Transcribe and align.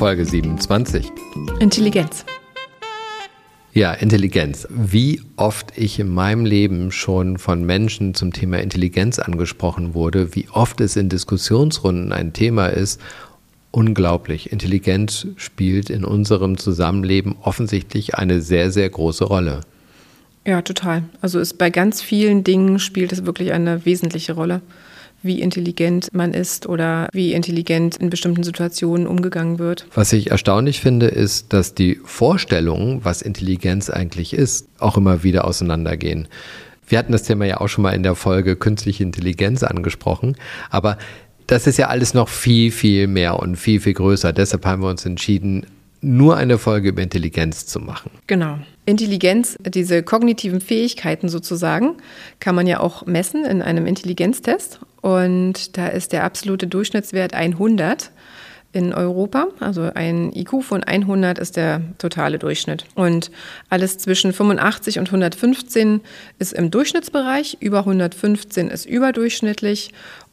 Folge 0.00 0.24
27. 0.24 1.12
Intelligenz. 1.58 2.24
Ja, 3.74 3.92
Intelligenz. 3.92 4.66
Wie 4.70 5.20
oft 5.36 5.76
ich 5.76 6.00
in 6.00 6.08
meinem 6.08 6.46
Leben 6.46 6.90
schon 6.90 7.36
von 7.36 7.66
Menschen 7.66 8.14
zum 8.14 8.32
Thema 8.32 8.60
Intelligenz 8.60 9.18
angesprochen 9.18 9.92
wurde, 9.92 10.34
wie 10.34 10.48
oft 10.48 10.80
es 10.80 10.96
in 10.96 11.10
Diskussionsrunden 11.10 12.14
ein 12.14 12.32
Thema 12.32 12.68
ist, 12.68 12.98
unglaublich. 13.72 14.50
Intelligenz 14.50 15.26
spielt 15.36 15.90
in 15.90 16.06
unserem 16.06 16.56
Zusammenleben 16.56 17.36
offensichtlich 17.42 18.14
eine 18.14 18.40
sehr, 18.40 18.70
sehr 18.70 18.88
große 18.88 19.24
Rolle. 19.24 19.60
Ja, 20.46 20.62
total. 20.62 21.02
Also 21.20 21.38
ist 21.38 21.58
bei 21.58 21.68
ganz 21.68 22.00
vielen 22.00 22.42
Dingen 22.42 22.78
spielt 22.78 23.12
es 23.12 23.26
wirklich 23.26 23.52
eine 23.52 23.84
wesentliche 23.84 24.32
Rolle, 24.32 24.62
wie 25.22 25.40
intelligent 25.40 26.12
man 26.12 26.32
ist 26.32 26.66
oder 26.66 27.08
wie 27.12 27.32
intelligent 27.32 27.96
in 27.96 28.10
bestimmten 28.10 28.42
Situationen 28.42 29.06
umgegangen 29.06 29.58
wird. 29.58 29.86
Was 29.94 30.12
ich 30.12 30.30
erstaunlich 30.30 30.80
finde, 30.80 31.06
ist, 31.06 31.52
dass 31.52 31.74
die 31.74 32.00
Vorstellungen, 32.04 33.04
was 33.04 33.22
Intelligenz 33.22 33.90
eigentlich 33.90 34.32
ist, 34.32 34.68
auch 34.78 34.96
immer 34.96 35.22
wieder 35.22 35.44
auseinandergehen. 35.44 36.28
Wir 36.86 36.98
hatten 36.98 37.12
das 37.12 37.22
Thema 37.22 37.44
ja 37.44 37.60
auch 37.60 37.68
schon 37.68 37.82
mal 37.82 37.92
in 37.92 38.02
der 38.02 38.14
Folge 38.14 38.56
künstliche 38.56 39.04
Intelligenz 39.04 39.62
angesprochen, 39.62 40.36
aber 40.70 40.98
das 41.46 41.66
ist 41.66 41.78
ja 41.78 41.88
alles 41.88 42.14
noch 42.14 42.28
viel, 42.28 42.70
viel 42.70 43.06
mehr 43.06 43.38
und 43.38 43.56
viel, 43.56 43.80
viel 43.80 43.94
größer. 43.94 44.32
Deshalb 44.32 44.64
haben 44.66 44.82
wir 44.82 44.88
uns 44.88 45.04
entschieden, 45.04 45.66
nur 46.00 46.36
eine 46.36 46.58
Folge 46.58 46.88
über 46.90 47.02
Intelligenz 47.02 47.66
zu 47.66 47.78
machen. 47.78 48.10
Genau. 48.26 48.58
Intelligenz, 48.86 49.56
diese 49.64 50.02
kognitiven 50.02 50.60
Fähigkeiten 50.60 51.28
sozusagen, 51.28 51.96
kann 52.40 52.54
man 52.54 52.66
ja 52.66 52.80
auch 52.80 53.06
messen 53.06 53.44
in 53.44 53.62
einem 53.62 53.86
Intelligenztest. 53.86 54.80
Und 55.02 55.76
da 55.76 55.88
ist 55.88 56.12
der 56.12 56.24
absolute 56.24 56.66
Durchschnittswert 56.66 57.34
100 57.34 58.10
in 58.72 58.94
Europa. 58.94 59.48
Also 59.58 59.90
ein 59.94 60.32
IQ 60.32 60.62
von 60.62 60.84
100 60.84 61.38
ist 61.38 61.56
der 61.56 61.82
totale 61.98 62.38
Durchschnitt. 62.38 62.84
Und 62.94 63.30
alles 63.68 63.98
zwischen 63.98 64.32
85 64.32 64.98
und 64.98 65.06
115 65.06 66.00
ist 66.38 66.52
im 66.52 66.70
Durchschnittsbereich, 66.70 67.58
über 67.60 67.80
115 67.80 68.68
ist 68.68 68.86
überdurchschnittlich 68.86 69.90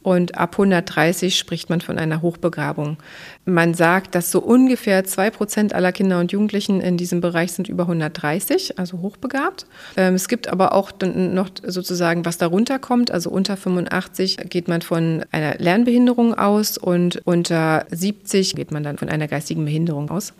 und 0.08 0.38
ab 0.38 0.52
130 0.54 1.38
spricht 1.38 1.68
man 1.68 1.82
von 1.82 1.98
einer 1.98 2.22
Hochbegabung. 2.22 2.96
Man 3.44 3.74
sagt, 3.74 4.14
dass 4.14 4.30
so 4.30 4.40
ungefähr 4.40 5.04
zwei 5.04 5.28
Prozent 5.28 5.74
aller 5.74 5.92
Kinder 5.92 6.18
und 6.18 6.32
Jugendlichen 6.32 6.80
in 6.80 6.96
diesem 6.96 7.20
Bereich 7.20 7.52
sind 7.52 7.68
über 7.68 7.82
130, 7.82 8.78
also 8.78 9.00
hochbegabt. 9.02 9.66
Ähm, 9.98 10.14
es 10.14 10.28
gibt 10.28 10.48
aber 10.48 10.72
auch 10.72 10.92
noch 11.02 11.50
sozusagen, 11.62 12.24
was 12.24 12.38
darunter 12.38 12.78
kommt. 12.78 13.10
Also 13.10 13.28
unter 13.28 13.58
85 13.58 14.38
geht 14.48 14.66
man 14.66 14.80
von 14.80 15.26
einer 15.30 15.56
Lernbehinderung 15.58 16.32
aus 16.32 16.78
und 16.78 17.20
unter 17.26 17.84
70 17.90 18.54
geht 18.54 18.72
man 18.72 18.82
dann 18.82 18.96
von 18.96 19.10
einer 19.10 19.28
geistigen 19.28 19.66
Behinderung 19.66 20.10
aus. 20.10 20.32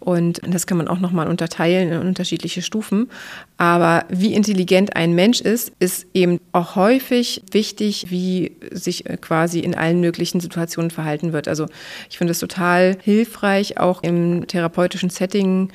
Und 0.00 0.40
das 0.46 0.66
kann 0.66 0.78
man 0.78 0.88
auch 0.88 0.98
nochmal 0.98 1.28
unterteilen 1.28 1.92
in 1.92 2.00
unterschiedliche 2.00 2.62
Stufen. 2.62 3.10
Aber 3.58 4.04
wie 4.08 4.32
intelligent 4.32 4.96
ein 4.96 5.14
Mensch 5.14 5.42
ist, 5.42 5.72
ist 5.78 6.06
eben 6.14 6.40
auch 6.52 6.74
häufig 6.74 7.42
wichtig, 7.52 8.06
wie 8.08 8.56
sich 8.70 9.06
äh, 9.06 9.18
quasi 9.18 9.60
in 9.60 9.74
allen 9.74 10.00
möglichen 10.00 10.40
Situationen 10.40 10.90
verhalten 10.90 11.34
wird. 11.34 11.48
Also 11.48 11.66
ich 12.08 12.16
finde 12.16 12.30
es 12.32 12.38
total 12.38 12.96
hilfreich, 13.02 13.78
auch 13.78 14.02
im 14.02 14.46
therapeutischen 14.46 15.10
Setting 15.10 15.70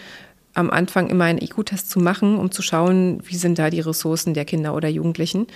am 0.55 0.69
Anfang 0.71 1.09
immer 1.09 1.25
einen 1.25 1.41
IQ-Test 1.41 1.89
zu 1.89 1.99
machen, 1.99 2.37
um 2.37 2.49
zu 2.49 2.61
schauen, 2.61 3.19
wie 3.25 3.35
sind 3.35 3.59
da 3.59 3.69
die 3.69 3.81
Ressourcen 3.81 4.33
der 4.33 4.45
Kinder 4.45 4.73
oder 4.73 4.87
Jugendlichen. 4.87 5.47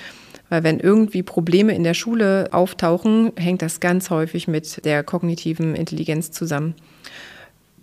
Weil 0.49 0.63
wenn 0.63 0.79
irgendwie 0.79 1.23
Probleme 1.23 1.73
in 1.73 1.83
der 1.83 1.93
Schule 1.93 2.49
auftauchen, 2.51 3.31
hängt 3.35 3.61
das 3.61 3.79
ganz 3.79 4.09
häufig 4.09 4.47
mit 4.47 4.83
der 4.85 5.03
kognitiven 5.03 5.75
Intelligenz 5.75 6.31
zusammen. 6.31 6.75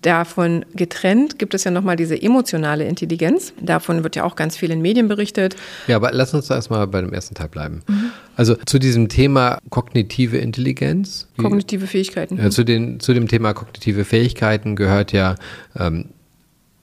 Davon 0.03 0.65
getrennt 0.75 1.39
gibt 1.39 1.55
es 1.55 1.65
ja 1.65 1.71
nochmal 1.71 1.97
diese 1.97 2.21
emotionale 2.21 2.85
Intelligenz. 2.85 3.53
Davon 3.61 4.05
wird 4.05 4.17
ja 4.17 4.25
auch 4.25 4.37
ganz 4.37 4.57
viel 4.57 4.71
in 4.71 4.81
Medien 4.81 5.09
berichtet. 5.09 5.57
Ja, 5.87 5.97
aber 5.97 6.13
lass 6.13 6.35
uns 6.35 6.47
da 6.47 6.55
erstmal 6.55 6.87
bei 6.87 7.01
dem 7.01 7.13
ersten 7.13 7.35
Teil 7.35 7.49
bleiben. 7.49 7.83
Mhm. 7.89 8.11
Also 8.37 8.55
zu 8.67 8.79
diesem 8.79 9.09
Thema 9.09 9.59
kognitive 9.71 10.39
Intelligenz. 10.39 11.29
Kognitive 11.39 11.87
Fähigkeiten. 11.87 12.39
Ja, 12.39 12.51
zu, 12.51 12.65
den, 12.65 13.01
zu 13.01 13.15
dem 13.15 13.29
Thema 13.29 13.55
kognitive 13.55 14.05
Fähigkeiten 14.05 14.77
gehört 14.77 15.13
ja 15.13 15.37
ähm, 15.79 16.11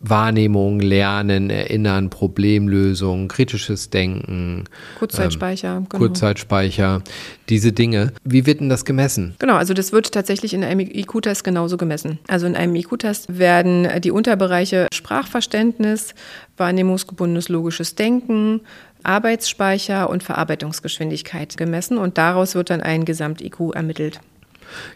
Wahrnehmung, 0.03 0.79
Lernen, 0.79 1.49
Erinnern, 1.49 2.09
Problemlösung, 2.09 3.29
kritisches 3.29 3.89
Denken. 3.89 4.65
Kurzzeitspeicher. 4.99 5.77
Ähm, 5.77 5.87
genau. 5.89 5.97
Kurzzeitspeicher, 5.97 7.01
diese 7.49 7.71
Dinge. 7.71 8.11
Wie 8.23 8.45
wird 8.45 8.59
denn 8.59 8.69
das 8.69 8.85
gemessen? 8.85 9.35
Genau, 9.39 9.55
also 9.55 9.73
das 9.73 9.93
wird 9.93 10.11
tatsächlich 10.11 10.53
in 10.53 10.63
einem 10.63 10.81
IQ-Test 10.81 11.43
genauso 11.43 11.77
gemessen. 11.77 12.19
Also 12.27 12.45
in 12.45 12.55
einem 12.55 12.75
IQ-Test 12.75 13.39
werden 13.39 13.87
die 14.01 14.11
Unterbereiche 14.11 14.87
Sprachverständnis, 14.93 16.13
wahrnehmungsgebundenes 16.57 17.47
logisches 17.47 17.95
Denken, 17.95 18.61
Arbeitsspeicher 19.03 20.09
und 20.09 20.23
Verarbeitungsgeschwindigkeit 20.23 21.55
gemessen 21.57 21.97
und 21.97 22.17
daraus 22.17 22.55
wird 22.55 22.69
dann 22.69 22.81
ein 22.81 23.05
Gesamt-IQ 23.05 23.73
ermittelt. 23.73 24.19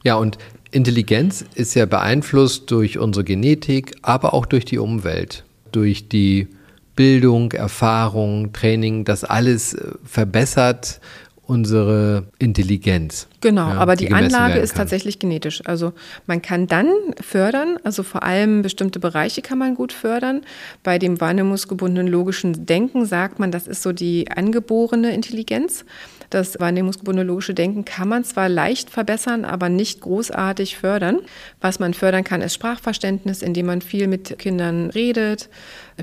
Ja, 0.04 0.16
und 0.16 0.38
Intelligenz 0.72 1.46
ist 1.56 1.76
ja 1.76 1.86
beeinflusst 1.86 2.70
durch 2.72 2.98
unsere 2.98 3.24
Genetik, 3.24 3.96
aber 4.02 4.34
auch 4.34 4.46
durch 4.46 4.66
die 4.66 4.78
Umwelt, 4.78 5.46
durch 5.72 6.10
die 6.10 6.48
Bildung, 6.96 7.52
Erfahrung, 7.54 8.52
Training, 8.54 9.06
das 9.06 9.24
alles 9.24 9.74
äh, 9.74 9.92
verbessert 10.04 11.00
unsere 11.48 12.26
Intelligenz. 12.40 13.28
Genau, 13.40 13.70
ja, 13.70 13.76
aber 13.76 13.96
die, 13.96 14.08
die 14.08 14.14
Anlage 14.14 14.60
ist 14.60 14.76
tatsächlich 14.76 15.18
genetisch. 15.18 15.62
Also 15.66 15.94
man 16.26 16.42
kann 16.42 16.68
dann 16.68 16.88
fördern, 17.22 17.78
also 17.84 18.04
vor 18.04 18.24
allem 18.24 18.62
bestimmte 18.62 19.00
Bereiche 19.00 19.42
kann 19.42 19.58
man 19.58 19.74
gut 19.74 19.94
fördern. 19.94 20.42
Bei 20.84 21.00
dem 21.00 21.22
wahrnehmungsgebundenen 21.22 22.12
logischen 22.12 22.66
Denken 22.66 23.06
sagt 23.06 23.40
man, 23.40 23.52
das 23.52 23.66
ist 23.66 23.82
so 23.82 23.94
die 23.94 24.30
angeborene 24.30 25.14
Intelligenz. 25.14 25.86
Das 26.30 26.60
wahrnehmungsgebundene 26.60 27.26
logische 27.26 27.54
Denken 27.54 27.86
kann 27.86 28.10
man 28.10 28.26
zwar 28.26 28.50
leicht 28.50 28.90
verbessern, 28.90 29.46
aber 29.46 29.70
nicht 29.70 30.02
großartig 30.02 30.76
fördern. 30.76 31.20
Was 31.62 31.80
man 31.80 31.94
fördern 31.94 32.26
kann, 32.26 32.42
ist 32.42 32.54
Sprachverständnis, 32.54 33.42
indem 33.42 33.68
man 33.68 33.82
viel 33.82 34.08
mit 34.08 34.38
Kindern 34.38 34.90
redet, 34.90 35.48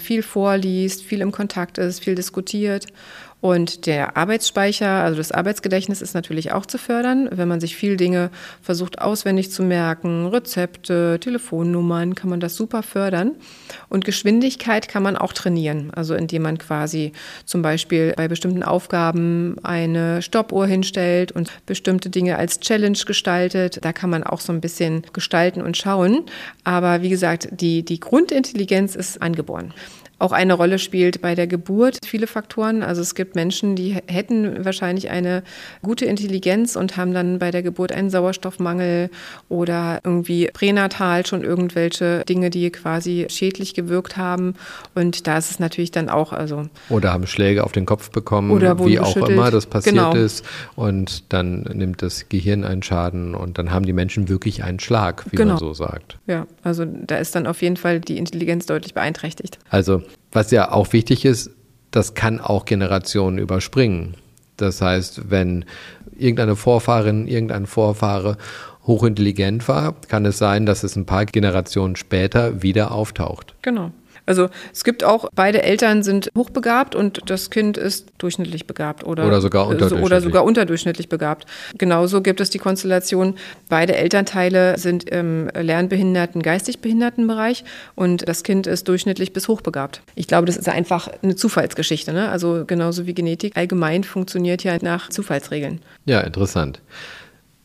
viel 0.00 0.22
vorliest, 0.22 1.02
viel 1.02 1.20
im 1.20 1.30
Kontakt 1.30 1.76
ist, 1.76 2.02
viel 2.02 2.14
diskutiert. 2.14 2.86
Und 3.44 3.84
der 3.84 4.16
Arbeitsspeicher, 4.16 4.88
also 4.88 5.18
das 5.18 5.30
Arbeitsgedächtnis 5.30 6.00
ist 6.00 6.14
natürlich 6.14 6.52
auch 6.52 6.64
zu 6.64 6.78
fördern, 6.78 7.28
wenn 7.30 7.46
man 7.46 7.60
sich 7.60 7.76
viel 7.76 7.98
Dinge 7.98 8.30
versucht 8.62 9.02
auswendig 9.02 9.50
zu 9.50 9.62
merken, 9.62 10.28
Rezepte, 10.28 11.18
Telefonnummern, 11.20 12.14
kann 12.14 12.30
man 12.30 12.40
das 12.40 12.56
super 12.56 12.82
fördern. 12.82 13.32
Und 13.90 14.06
Geschwindigkeit 14.06 14.88
kann 14.88 15.02
man 15.02 15.18
auch 15.18 15.34
trainieren, 15.34 15.90
also 15.94 16.14
indem 16.14 16.40
man 16.40 16.56
quasi 16.56 17.12
zum 17.44 17.60
Beispiel 17.60 18.14
bei 18.16 18.28
bestimmten 18.28 18.62
Aufgaben 18.62 19.56
eine 19.62 20.22
Stoppuhr 20.22 20.66
hinstellt 20.66 21.30
und 21.30 21.52
bestimmte 21.66 22.08
Dinge 22.08 22.38
als 22.38 22.60
Challenge 22.60 22.96
gestaltet. 23.04 23.84
Da 23.84 23.92
kann 23.92 24.08
man 24.08 24.24
auch 24.24 24.40
so 24.40 24.54
ein 24.54 24.62
bisschen 24.62 25.02
gestalten 25.12 25.60
und 25.60 25.76
schauen. 25.76 26.22
Aber 26.64 27.02
wie 27.02 27.10
gesagt, 27.10 27.48
die, 27.50 27.84
die 27.84 28.00
Grundintelligenz 28.00 28.94
ist 28.94 29.20
angeboren 29.20 29.74
auch 30.18 30.32
eine 30.32 30.54
Rolle 30.54 30.78
spielt 30.78 31.20
bei 31.20 31.34
der 31.34 31.46
Geburt. 31.46 31.98
Viele 32.06 32.26
Faktoren. 32.26 32.82
Also 32.82 33.02
es 33.02 33.14
gibt 33.14 33.34
Menschen, 33.34 33.76
die 33.76 33.96
hätten 34.06 34.64
wahrscheinlich 34.64 35.10
eine 35.10 35.42
gute 35.82 36.04
Intelligenz 36.06 36.76
und 36.76 36.96
haben 36.96 37.12
dann 37.12 37.38
bei 37.38 37.50
der 37.50 37.62
Geburt 37.62 37.92
einen 37.92 38.10
Sauerstoffmangel 38.10 39.10
oder 39.48 40.00
irgendwie 40.04 40.48
pränatal 40.52 41.26
schon 41.26 41.42
irgendwelche 41.42 42.24
Dinge, 42.28 42.50
die 42.50 42.70
quasi 42.70 43.26
schädlich 43.28 43.74
gewirkt 43.74 44.16
haben. 44.16 44.54
Und 44.94 45.26
da 45.26 45.38
ist 45.38 45.50
es 45.50 45.58
natürlich 45.58 45.90
dann 45.90 46.08
auch, 46.08 46.32
also. 46.32 46.62
Oder 46.88 47.12
haben 47.12 47.26
Schläge 47.26 47.64
auf 47.64 47.72
den 47.72 47.86
Kopf 47.86 48.10
bekommen, 48.10 48.50
oder 48.50 48.84
wie 48.84 48.98
auch 48.98 49.16
immer 49.16 49.50
das 49.50 49.66
passiert 49.66 49.96
genau. 49.96 50.14
ist. 50.14 50.44
Und 50.76 51.32
dann 51.32 51.62
nimmt 51.62 52.02
das 52.02 52.28
Gehirn 52.28 52.64
einen 52.64 52.82
Schaden 52.82 53.34
und 53.34 53.58
dann 53.58 53.70
haben 53.70 53.84
die 53.84 53.92
Menschen 53.92 54.28
wirklich 54.28 54.62
einen 54.64 54.80
Schlag, 54.80 55.24
wie 55.30 55.36
genau. 55.36 55.54
man 55.54 55.58
so 55.58 55.74
sagt. 55.74 56.18
Ja, 56.26 56.46
also 56.62 56.84
da 56.84 57.16
ist 57.16 57.34
dann 57.34 57.46
auf 57.46 57.62
jeden 57.62 57.76
Fall 57.76 58.00
die 58.00 58.18
Intelligenz 58.18 58.66
deutlich 58.66 58.94
beeinträchtigt. 58.94 59.58
Also 59.70 60.02
was 60.34 60.50
ja 60.50 60.70
auch 60.70 60.92
wichtig 60.92 61.24
ist, 61.24 61.50
das 61.90 62.14
kann 62.14 62.40
auch 62.40 62.64
Generationen 62.64 63.38
überspringen. 63.38 64.16
Das 64.56 64.80
heißt, 64.80 65.30
wenn 65.30 65.64
irgendeine 66.16 66.56
Vorfahrin, 66.56 67.26
irgendein 67.26 67.66
Vorfahre 67.66 68.36
hochintelligent 68.86 69.66
war, 69.68 69.94
kann 70.08 70.26
es 70.26 70.38
sein, 70.38 70.66
dass 70.66 70.82
es 70.84 70.96
ein 70.96 71.06
paar 71.06 71.24
Generationen 71.24 71.96
später 71.96 72.62
wieder 72.62 72.92
auftaucht. 72.92 73.54
Genau. 73.62 73.90
Also 74.26 74.48
es 74.72 74.84
gibt 74.84 75.04
auch, 75.04 75.28
beide 75.34 75.62
Eltern 75.62 76.02
sind 76.02 76.30
hochbegabt 76.36 76.94
und 76.94 77.30
das 77.30 77.50
Kind 77.50 77.76
ist 77.76 78.06
durchschnittlich 78.18 78.66
begabt 78.66 79.04
oder, 79.04 79.26
oder 79.26 79.40
sogar 79.40 79.66
unterdurchschnittlich. 79.66 80.04
Oder 80.04 80.20
sogar 80.20 80.44
unterdurchschnittlich 80.44 81.08
begabt. 81.08 81.46
Genauso 81.76 82.22
gibt 82.22 82.40
es 82.40 82.50
die 82.50 82.58
Konstellation, 82.58 83.34
beide 83.68 83.96
Elternteile 83.96 84.78
sind 84.78 85.08
im 85.10 85.48
lernbehinderten, 85.48 86.42
geistig 86.42 86.80
behinderten 86.80 87.26
Bereich 87.26 87.64
und 87.94 88.28
das 88.28 88.42
Kind 88.42 88.66
ist 88.66 88.88
durchschnittlich 88.88 89.32
bis 89.32 89.48
hochbegabt. 89.48 90.02
Ich 90.14 90.26
glaube, 90.26 90.46
das 90.46 90.56
ist 90.56 90.68
einfach 90.68 91.08
eine 91.22 91.36
Zufallsgeschichte. 91.36 92.12
Ne? 92.12 92.28
Also 92.30 92.64
genauso 92.66 93.06
wie 93.06 93.14
Genetik 93.14 93.56
allgemein 93.56 94.04
funktioniert 94.04 94.64
ja 94.64 94.76
nach 94.80 95.10
Zufallsregeln. 95.10 95.80
Ja, 96.06 96.20
interessant. 96.20 96.80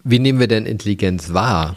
Wie 0.04 0.20
nehmen 0.20 0.40
wir 0.40 0.48
denn 0.48 0.66
Intelligenz 0.66 1.34
wahr? 1.34 1.76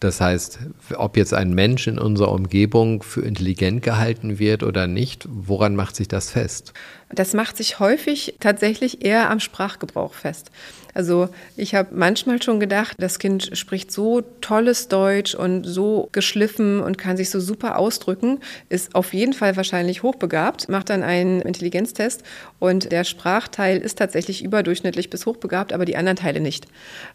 Das 0.00 0.22
heißt, 0.22 0.58
ob 0.96 1.18
jetzt 1.18 1.34
ein 1.34 1.52
Mensch 1.52 1.86
in 1.86 1.98
unserer 1.98 2.32
Umgebung 2.32 3.02
für 3.02 3.20
intelligent 3.20 3.82
gehalten 3.82 4.38
wird 4.38 4.62
oder 4.62 4.86
nicht, 4.86 5.28
woran 5.30 5.76
macht 5.76 5.94
sich 5.94 6.08
das 6.08 6.30
fest? 6.30 6.72
Das 7.12 7.34
macht 7.34 7.56
sich 7.56 7.80
häufig 7.80 8.34
tatsächlich 8.40 9.04
eher 9.04 9.30
am 9.30 9.40
Sprachgebrauch 9.40 10.14
fest. 10.14 10.50
Also 10.94 11.28
ich 11.56 11.74
habe 11.74 11.94
manchmal 11.94 12.42
schon 12.42 12.60
gedacht, 12.60 12.96
das 12.98 13.18
Kind 13.18 13.56
spricht 13.56 13.92
so 13.92 14.22
tolles 14.40 14.88
Deutsch 14.88 15.34
und 15.34 15.64
so 15.64 16.08
geschliffen 16.12 16.80
und 16.80 16.98
kann 16.98 17.16
sich 17.16 17.30
so 17.30 17.40
super 17.40 17.78
ausdrücken, 17.78 18.40
ist 18.68 18.94
auf 18.94 19.14
jeden 19.14 19.32
Fall 19.32 19.56
wahrscheinlich 19.56 20.02
hochbegabt, 20.02 20.68
macht 20.68 20.90
dann 20.90 21.02
einen 21.02 21.40
Intelligenztest 21.42 22.22
und 22.58 22.90
der 22.90 23.04
Sprachteil 23.04 23.78
ist 23.78 23.98
tatsächlich 23.98 24.42
überdurchschnittlich 24.42 25.10
bis 25.10 25.26
hochbegabt, 25.26 25.72
aber 25.72 25.84
die 25.84 25.96
anderen 25.96 26.16
Teile 26.16 26.40
nicht. 26.40 26.66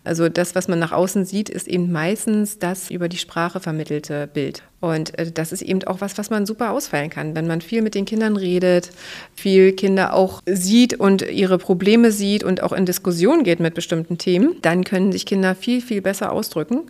Also 0.03 0.29
das, 0.29 0.55
was 0.55 0.67
man 0.67 0.79
nach 0.79 0.91
außen 0.91 1.25
sieht, 1.25 1.49
ist 1.49 1.67
eben 1.67 1.91
meistens 1.91 2.59
das 2.59 2.89
über 2.89 3.09
die 3.09 3.17
Sprache 3.17 3.59
vermittelte 3.59 4.27
Bild. 4.27 4.63
Und 4.85 5.17
äh, 5.17 5.31
das 5.31 5.51
ist 5.51 5.63
eben 5.63 5.83
auch 5.85 5.99
was, 5.99 6.15
was 6.19 6.29
man 6.29 6.45
super 6.45 6.69
ausfallen 6.69 7.09
kann, 7.09 7.33
wenn 7.33 7.47
man 7.47 7.61
viel 7.61 7.81
mit 7.81 7.95
den 7.95 8.05
Kindern 8.05 8.37
redet, 8.37 8.91
viel 9.33 9.71
Kinder 9.71 10.13
auch 10.13 10.43
sieht 10.45 10.93
und 10.99 11.23
ihre 11.23 11.57
Probleme 11.57 12.11
sieht 12.11 12.43
und 12.43 12.61
auch 12.61 12.71
in 12.71 12.85
Diskussion 12.85 13.43
geht 13.43 13.59
mit 13.59 13.73
bestimmten 13.73 14.19
Themen, 14.19 14.57
dann 14.61 14.83
können 14.83 15.11
sich 15.11 15.25
Kinder 15.25 15.55
viel, 15.55 15.81
viel 15.81 16.03
besser 16.03 16.31
ausdrücken 16.31 16.83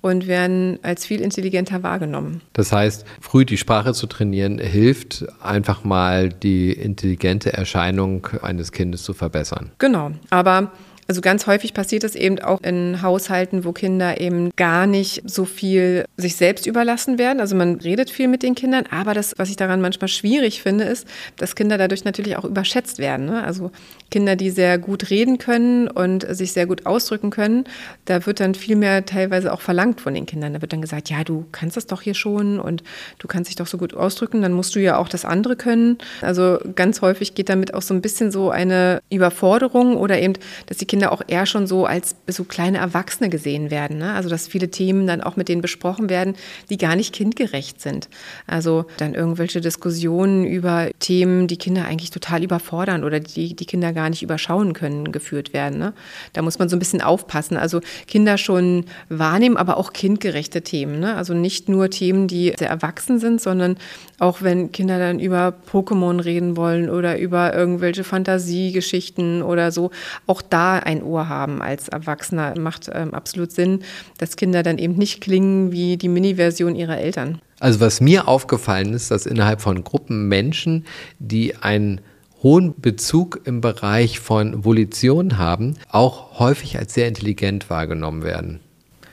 und 0.00 0.28
werden 0.28 0.78
als 0.82 1.04
viel 1.04 1.20
intelligenter 1.20 1.82
wahrgenommen. 1.82 2.40
Das 2.52 2.70
heißt, 2.70 3.04
früh 3.20 3.44
die 3.44 3.58
Sprache 3.58 3.94
zu 3.94 4.06
trainieren 4.06 4.58
hilft, 4.58 5.26
einfach 5.42 5.82
mal 5.82 6.28
die 6.28 6.72
intelligente 6.72 7.52
Erscheinung 7.52 8.28
eines 8.42 8.70
Kindes 8.70 9.02
zu 9.02 9.12
verbessern. 9.12 9.72
Genau, 9.78 10.12
aber 10.30 10.70
also 11.10 11.22
ganz 11.22 11.48
häufig 11.48 11.74
passiert 11.74 12.04
es 12.04 12.14
eben 12.14 12.38
auch 12.38 12.60
in 12.60 13.02
Haushalten, 13.02 13.64
wo 13.64 13.72
Kinder 13.72 14.20
eben 14.20 14.50
gar 14.54 14.86
nicht 14.86 15.28
so 15.28 15.44
viel 15.44 16.04
sich 16.16 16.36
selbst 16.36 16.68
überlassen 16.68 17.18
werden. 17.18 17.40
Also 17.40 17.56
man 17.56 17.80
redet 17.80 18.10
viel 18.10 18.28
mit 18.28 18.44
den 18.44 18.54
Kindern, 18.54 18.84
aber 18.92 19.12
das, 19.12 19.34
was 19.36 19.50
ich 19.50 19.56
daran 19.56 19.80
manchmal 19.80 20.06
schwierig 20.06 20.62
finde, 20.62 20.84
ist, 20.84 21.08
dass 21.36 21.56
Kinder 21.56 21.78
dadurch 21.78 22.04
natürlich 22.04 22.36
auch 22.36 22.44
überschätzt 22.44 23.00
werden. 23.00 23.26
Ne? 23.26 23.42
Also 23.42 23.72
Kinder, 24.10 24.36
die 24.36 24.50
sehr 24.50 24.78
gut 24.78 25.10
reden 25.10 25.38
können 25.38 25.88
und 25.88 26.26
sich 26.34 26.52
sehr 26.52 26.66
gut 26.66 26.86
ausdrücken 26.86 27.30
können, 27.30 27.64
da 28.04 28.26
wird 28.26 28.40
dann 28.40 28.54
viel 28.54 28.76
mehr 28.76 29.04
teilweise 29.04 29.52
auch 29.52 29.60
verlangt 29.60 30.00
von 30.00 30.14
den 30.14 30.26
Kindern. 30.26 30.54
Da 30.54 30.62
wird 30.62 30.72
dann 30.72 30.82
gesagt, 30.82 31.10
ja, 31.10 31.24
du 31.24 31.46
kannst 31.52 31.76
das 31.76 31.86
doch 31.86 32.02
hier 32.02 32.14
schon 32.14 32.58
und 32.58 32.82
du 33.18 33.28
kannst 33.28 33.48
dich 33.50 33.56
doch 33.56 33.66
so 33.66 33.78
gut 33.78 33.94
ausdrücken, 33.94 34.42
dann 34.42 34.52
musst 34.52 34.74
du 34.74 34.80
ja 34.80 34.96
auch 34.98 35.08
das 35.08 35.24
andere 35.24 35.56
können. 35.56 35.98
Also 36.20 36.58
ganz 36.74 37.02
häufig 37.02 37.34
geht 37.34 37.48
damit 37.48 37.74
auch 37.74 37.82
so 37.82 37.94
ein 37.94 38.00
bisschen 38.00 38.30
so 38.30 38.50
eine 38.50 39.00
Überforderung 39.10 39.96
oder 39.96 40.20
eben, 40.20 40.34
dass 40.66 40.78
die 40.78 40.86
Kinder 40.86 41.12
auch 41.12 41.22
eher 41.26 41.46
schon 41.46 41.66
so 41.66 41.86
als 41.86 42.16
so 42.26 42.44
kleine 42.44 42.78
Erwachsene 42.78 43.30
gesehen 43.30 43.70
werden. 43.70 43.98
Ne? 43.98 44.12
Also 44.12 44.28
dass 44.28 44.48
viele 44.48 44.70
Themen 44.70 45.06
dann 45.06 45.20
auch 45.20 45.36
mit 45.36 45.48
denen 45.48 45.62
besprochen 45.62 46.08
werden, 46.10 46.34
die 46.68 46.78
gar 46.78 46.96
nicht 46.96 47.14
kindgerecht 47.14 47.80
sind. 47.80 48.08
Also 48.46 48.86
dann 48.96 49.14
irgendwelche 49.14 49.60
Diskussionen 49.60 50.44
über 50.44 50.88
Themen, 50.98 51.46
die 51.46 51.56
Kinder 51.56 51.84
eigentlich 51.84 52.10
total 52.10 52.42
überfordern 52.42 53.04
oder 53.04 53.20
die 53.20 53.54
die 53.54 53.66
Kinder 53.66 53.92
gar 53.92 53.99
nicht 54.08 54.22
überschauen 54.22 54.72
können, 54.72 55.12
geführt 55.12 55.52
werden. 55.52 55.78
Ne? 55.78 55.92
Da 56.32 56.42
muss 56.42 56.58
man 56.58 56.68
so 56.68 56.76
ein 56.76 56.78
bisschen 56.78 57.02
aufpassen. 57.02 57.56
Also 57.56 57.80
Kinder 58.06 58.38
schon 58.38 58.84
wahrnehmen, 59.08 59.56
aber 59.56 59.76
auch 59.76 59.92
kindgerechte 59.92 60.62
Themen. 60.62 61.00
Ne? 61.00 61.16
Also 61.16 61.34
nicht 61.34 61.68
nur 61.68 61.90
Themen, 61.90 62.28
die 62.28 62.54
sehr 62.58 62.70
erwachsen 62.70 63.18
sind, 63.18 63.40
sondern 63.40 63.76
auch 64.18 64.42
wenn 64.42 64.72
Kinder 64.72 64.98
dann 64.98 65.18
über 65.18 65.54
Pokémon 65.70 66.24
reden 66.24 66.56
wollen 66.56 66.88
oder 66.88 67.18
über 67.18 67.54
irgendwelche 67.54 68.04
Fantasiegeschichten 68.04 69.42
oder 69.42 69.72
so, 69.72 69.90
auch 70.26 70.42
da 70.42 70.78
ein 70.78 71.02
Ohr 71.02 71.28
haben 71.28 71.62
als 71.62 71.88
Erwachsener 71.88 72.54
macht 72.58 72.90
ähm, 72.92 73.14
absolut 73.14 73.52
Sinn, 73.52 73.80
dass 74.18 74.36
Kinder 74.36 74.62
dann 74.62 74.78
eben 74.78 74.94
nicht 74.94 75.20
klingen 75.20 75.72
wie 75.72 75.96
die 75.96 76.08
Mini-Version 76.08 76.76
ihrer 76.76 76.98
Eltern. 76.98 77.40
Also 77.58 77.80
was 77.80 78.00
mir 78.00 78.26
aufgefallen 78.26 78.94
ist, 78.94 79.10
dass 79.10 79.26
innerhalb 79.26 79.60
von 79.60 79.84
Gruppen 79.84 80.28
Menschen, 80.28 80.86
die 81.18 81.56
einen 81.56 82.00
hohen 82.42 82.80
Bezug 82.80 83.40
im 83.44 83.60
Bereich 83.60 84.20
von 84.20 84.64
Volition 84.64 85.38
haben, 85.38 85.76
auch 85.90 86.38
häufig 86.38 86.78
als 86.78 86.94
sehr 86.94 87.08
intelligent 87.08 87.70
wahrgenommen 87.70 88.22
werden. 88.22 88.60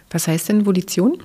Was 0.10 0.28
heißt 0.28 0.50
denn 0.50 0.66
Volition? 0.66 1.18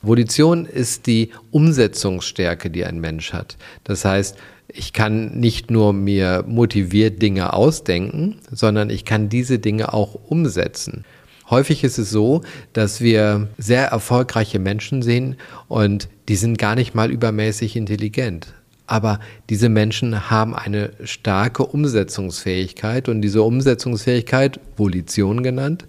Volition 0.00 0.64
ist 0.64 1.06
die 1.06 1.30
Umsetzungsstärke, 1.50 2.70
die 2.70 2.84
ein 2.84 3.00
Mensch 3.00 3.32
hat. 3.32 3.56
Das 3.82 4.04
heißt, 4.04 4.36
ich 4.68 4.92
kann 4.92 5.38
nicht 5.38 5.70
nur 5.70 5.92
mir 5.92 6.44
motiviert 6.46 7.20
Dinge 7.20 7.52
ausdenken, 7.52 8.36
sondern 8.52 8.90
ich 8.90 9.04
kann 9.04 9.28
diese 9.28 9.58
Dinge 9.58 9.92
auch 9.92 10.14
umsetzen. 10.14 11.04
Häufig 11.50 11.82
ist 11.82 11.98
es 11.98 12.10
so, 12.10 12.42
dass 12.74 13.00
wir 13.00 13.48
sehr 13.56 13.86
erfolgreiche 13.86 14.58
Menschen 14.58 15.00
sehen 15.02 15.36
und 15.66 16.08
die 16.28 16.36
sind 16.36 16.58
gar 16.58 16.74
nicht 16.74 16.94
mal 16.94 17.10
übermäßig 17.10 17.74
intelligent. 17.74 18.54
Aber 18.88 19.20
diese 19.50 19.68
Menschen 19.68 20.30
haben 20.30 20.54
eine 20.54 20.90
starke 21.04 21.64
Umsetzungsfähigkeit 21.64 23.08
und 23.08 23.20
diese 23.20 23.42
Umsetzungsfähigkeit, 23.42 24.58
Volition 24.76 25.42
genannt, 25.42 25.86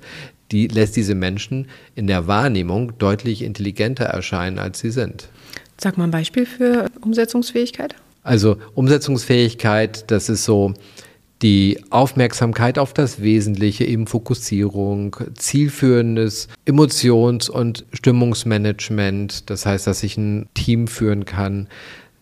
die 0.51 0.67
lässt 0.67 0.97
diese 0.97 1.15
Menschen 1.15 1.67
in 1.95 2.07
der 2.07 2.27
Wahrnehmung 2.27 2.97
deutlich 2.97 3.41
intelligenter 3.41 4.05
erscheinen, 4.05 4.59
als 4.59 4.79
sie 4.79 4.91
sind. 4.91 5.29
Sag 5.77 5.97
mal 5.97 6.03
ein 6.03 6.11
Beispiel 6.11 6.45
für 6.45 6.87
Umsetzungsfähigkeit. 7.01 7.95
Also 8.23 8.57
Umsetzungsfähigkeit, 8.75 10.11
das 10.11 10.27
ist 10.27 10.43
so 10.43 10.73
die 11.41 11.79
Aufmerksamkeit 11.89 12.77
auf 12.77 12.93
das 12.93 13.21
Wesentliche, 13.21 13.85
eben 13.85 14.07
Fokussierung, 14.07 15.15
zielführendes 15.35 16.49
Emotions- 16.65 17.49
und 17.49 17.85
Stimmungsmanagement, 17.93 19.49
das 19.49 19.65
heißt, 19.65 19.87
dass 19.87 20.03
ich 20.03 20.17
ein 20.17 20.49
Team 20.53 20.87
führen 20.87 21.23
kann, 21.23 21.69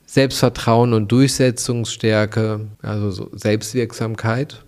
Selbstvertrauen 0.07 0.93
und 0.93 1.11
Durchsetzungsstärke, 1.11 2.67
also 2.81 3.11
so 3.11 3.29
Selbstwirksamkeit, 3.33 4.63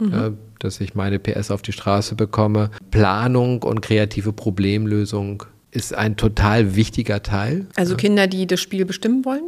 mhm. 0.00 0.12
ja, 0.12 0.32
dass 0.58 0.80
ich 0.80 0.94
meine 0.94 1.18
PS 1.18 1.50
auf 1.50 1.62
die 1.62 1.72
Straße 1.72 2.16
bekomme. 2.16 2.70
Planung 2.90 3.62
und 3.62 3.80
kreative 3.80 4.32
Problemlösung 4.32 5.44
ist 5.70 5.94
ein 5.94 6.16
total 6.16 6.74
wichtiger 6.74 7.22
Teil. 7.22 7.66
Also 7.76 7.96
Kinder, 7.96 8.26
die 8.26 8.46
das 8.46 8.60
Spiel 8.60 8.84
bestimmen 8.84 9.24
wollen? 9.24 9.44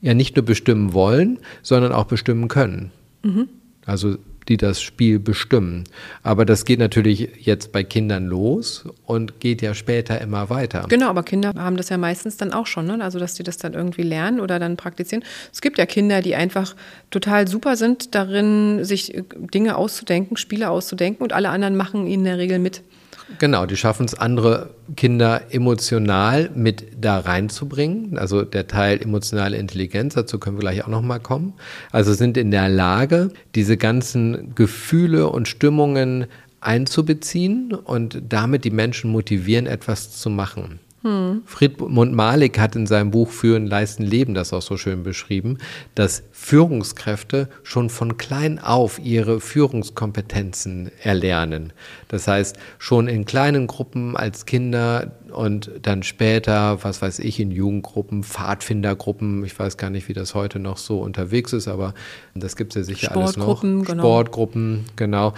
Ja, 0.00 0.14
nicht 0.14 0.36
nur 0.36 0.44
bestimmen 0.44 0.94
wollen, 0.94 1.38
sondern 1.62 1.92
auch 1.92 2.06
bestimmen 2.06 2.48
können. 2.48 2.90
Mhm. 3.22 3.48
Also 3.84 4.16
die 4.48 4.56
das 4.56 4.80
Spiel 4.80 5.18
bestimmen. 5.18 5.84
Aber 6.22 6.44
das 6.44 6.64
geht 6.64 6.78
natürlich 6.78 7.30
jetzt 7.40 7.72
bei 7.72 7.84
Kindern 7.84 8.26
los 8.26 8.84
und 9.06 9.40
geht 9.40 9.62
ja 9.62 9.74
später 9.74 10.20
immer 10.20 10.50
weiter. 10.50 10.86
Genau, 10.88 11.08
aber 11.08 11.22
Kinder 11.22 11.52
haben 11.56 11.76
das 11.76 11.88
ja 11.88 11.98
meistens 11.98 12.36
dann 12.36 12.52
auch 12.52 12.66
schon, 12.66 12.86
ne? 12.86 13.02
also 13.02 13.18
dass 13.18 13.36
sie 13.36 13.42
das 13.42 13.58
dann 13.58 13.74
irgendwie 13.74 14.02
lernen 14.02 14.40
oder 14.40 14.58
dann 14.58 14.76
praktizieren. 14.76 15.24
Es 15.52 15.60
gibt 15.60 15.78
ja 15.78 15.86
Kinder, 15.86 16.22
die 16.22 16.34
einfach 16.34 16.74
total 17.10 17.48
super 17.48 17.76
sind 17.76 18.14
darin, 18.14 18.84
sich 18.84 19.22
Dinge 19.54 19.76
auszudenken, 19.76 20.36
Spiele 20.36 20.70
auszudenken 20.70 21.22
und 21.22 21.32
alle 21.32 21.50
anderen 21.50 21.76
machen 21.76 22.06
ihnen 22.06 22.20
in 22.20 22.24
der 22.24 22.38
Regel 22.38 22.58
mit. 22.58 22.82
Genau, 23.38 23.66
die 23.66 23.76
schaffen 23.76 24.06
es, 24.06 24.14
andere 24.14 24.70
Kinder 24.96 25.42
emotional 25.50 26.50
mit 26.54 26.84
da 27.00 27.20
reinzubringen. 27.20 28.18
Also 28.18 28.42
der 28.42 28.66
Teil 28.66 29.00
emotionale 29.00 29.56
Intelligenz, 29.56 30.14
dazu 30.14 30.38
können 30.38 30.56
wir 30.56 30.60
gleich 30.60 30.84
auch 30.84 30.88
nochmal 30.88 31.20
kommen. 31.20 31.54
Also 31.92 32.12
sind 32.12 32.36
in 32.36 32.50
der 32.50 32.68
Lage, 32.68 33.30
diese 33.54 33.76
ganzen 33.76 34.54
Gefühle 34.54 35.28
und 35.28 35.48
Stimmungen 35.48 36.26
einzubeziehen 36.60 37.72
und 37.72 38.22
damit 38.28 38.64
die 38.64 38.70
Menschen 38.70 39.10
motivieren, 39.10 39.66
etwas 39.66 40.18
zu 40.18 40.28
machen. 40.28 40.80
Hm. 41.02 41.42
Friedmund 41.46 42.12
Malik 42.12 42.58
hat 42.58 42.76
in 42.76 42.86
seinem 42.86 43.10
Buch 43.10 43.30
Führen, 43.30 43.66
Leisten, 43.66 44.02
Leben 44.02 44.34
das 44.34 44.52
auch 44.52 44.60
so 44.60 44.76
schön 44.76 45.02
beschrieben, 45.02 45.56
dass 45.94 46.22
Führungskräfte 46.30 47.48
schon 47.62 47.88
von 47.88 48.18
klein 48.18 48.58
auf 48.58 48.98
ihre 48.98 49.40
Führungskompetenzen 49.40 50.90
erlernen. 51.02 51.72
Das 52.08 52.28
heißt, 52.28 52.58
schon 52.78 53.08
in 53.08 53.24
kleinen 53.24 53.66
Gruppen 53.66 54.14
als 54.14 54.44
Kinder 54.44 55.12
und 55.32 55.70
dann 55.82 56.02
später, 56.02 56.84
was 56.84 57.00
weiß 57.00 57.20
ich, 57.20 57.40
in 57.40 57.50
Jugendgruppen, 57.50 58.22
Pfadfindergruppen, 58.22 59.44
ich 59.44 59.58
weiß 59.58 59.78
gar 59.78 59.88
nicht, 59.88 60.08
wie 60.08 60.12
das 60.12 60.34
heute 60.34 60.58
noch 60.58 60.76
so 60.76 61.00
unterwegs 61.00 61.54
ist, 61.54 61.68
aber 61.68 61.94
das 62.34 62.56
gibt 62.56 62.72
es 62.72 62.76
ja 62.76 62.94
sicher 62.94 63.16
alles 63.16 63.38
noch. 63.38 63.44
Sportgruppen, 63.44 63.84
genau. 63.84 64.02
Sportgruppen, 64.02 64.84
genau 64.96 65.32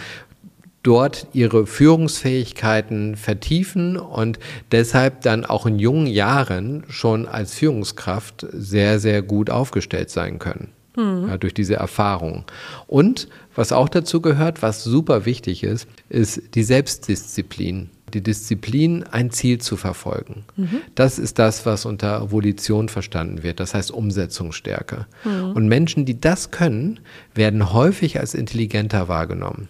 dort 0.82 1.28
ihre 1.32 1.66
Führungsfähigkeiten 1.66 3.16
vertiefen 3.16 3.96
und 3.96 4.38
deshalb 4.72 5.22
dann 5.22 5.44
auch 5.44 5.66
in 5.66 5.78
jungen 5.78 6.06
Jahren 6.06 6.84
schon 6.88 7.26
als 7.26 7.54
Führungskraft 7.54 8.46
sehr, 8.52 8.98
sehr 8.98 9.22
gut 9.22 9.50
aufgestellt 9.50 10.10
sein 10.10 10.38
können. 10.38 10.68
Mhm. 10.96 11.28
Ja, 11.28 11.38
durch 11.38 11.54
diese 11.54 11.76
Erfahrung. 11.76 12.44
Und 12.86 13.28
was 13.54 13.72
auch 13.72 13.88
dazu 13.88 14.20
gehört, 14.20 14.60
was 14.60 14.84
super 14.84 15.24
wichtig 15.24 15.62
ist, 15.62 15.88
ist 16.08 16.54
die 16.54 16.64
Selbstdisziplin. 16.64 17.90
Die 18.12 18.22
Disziplin, 18.22 19.04
ein 19.04 19.30
Ziel 19.30 19.58
zu 19.58 19.78
verfolgen. 19.78 20.44
Mhm. 20.56 20.82
Das 20.94 21.18
ist 21.18 21.38
das, 21.38 21.64
was 21.64 21.86
unter 21.86 22.30
Volition 22.30 22.90
verstanden 22.90 23.42
wird. 23.42 23.58
Das 23.58 23.72
heißt 23.72 23.90
Umsetzungsstärke. 23.90 25.06
Mhm. 25.24 25.52
Und 25.52 25.68
Menschen, 25.68 26.04
die 26.04 26.20
das 26.20 26.50
können, 26.50 27.00
werden 27.34 27.72
häufig 27.72 28.20
als 28.20 28.34
intelligenter 28.34 29.08
wahrgenommen 29.08 29.68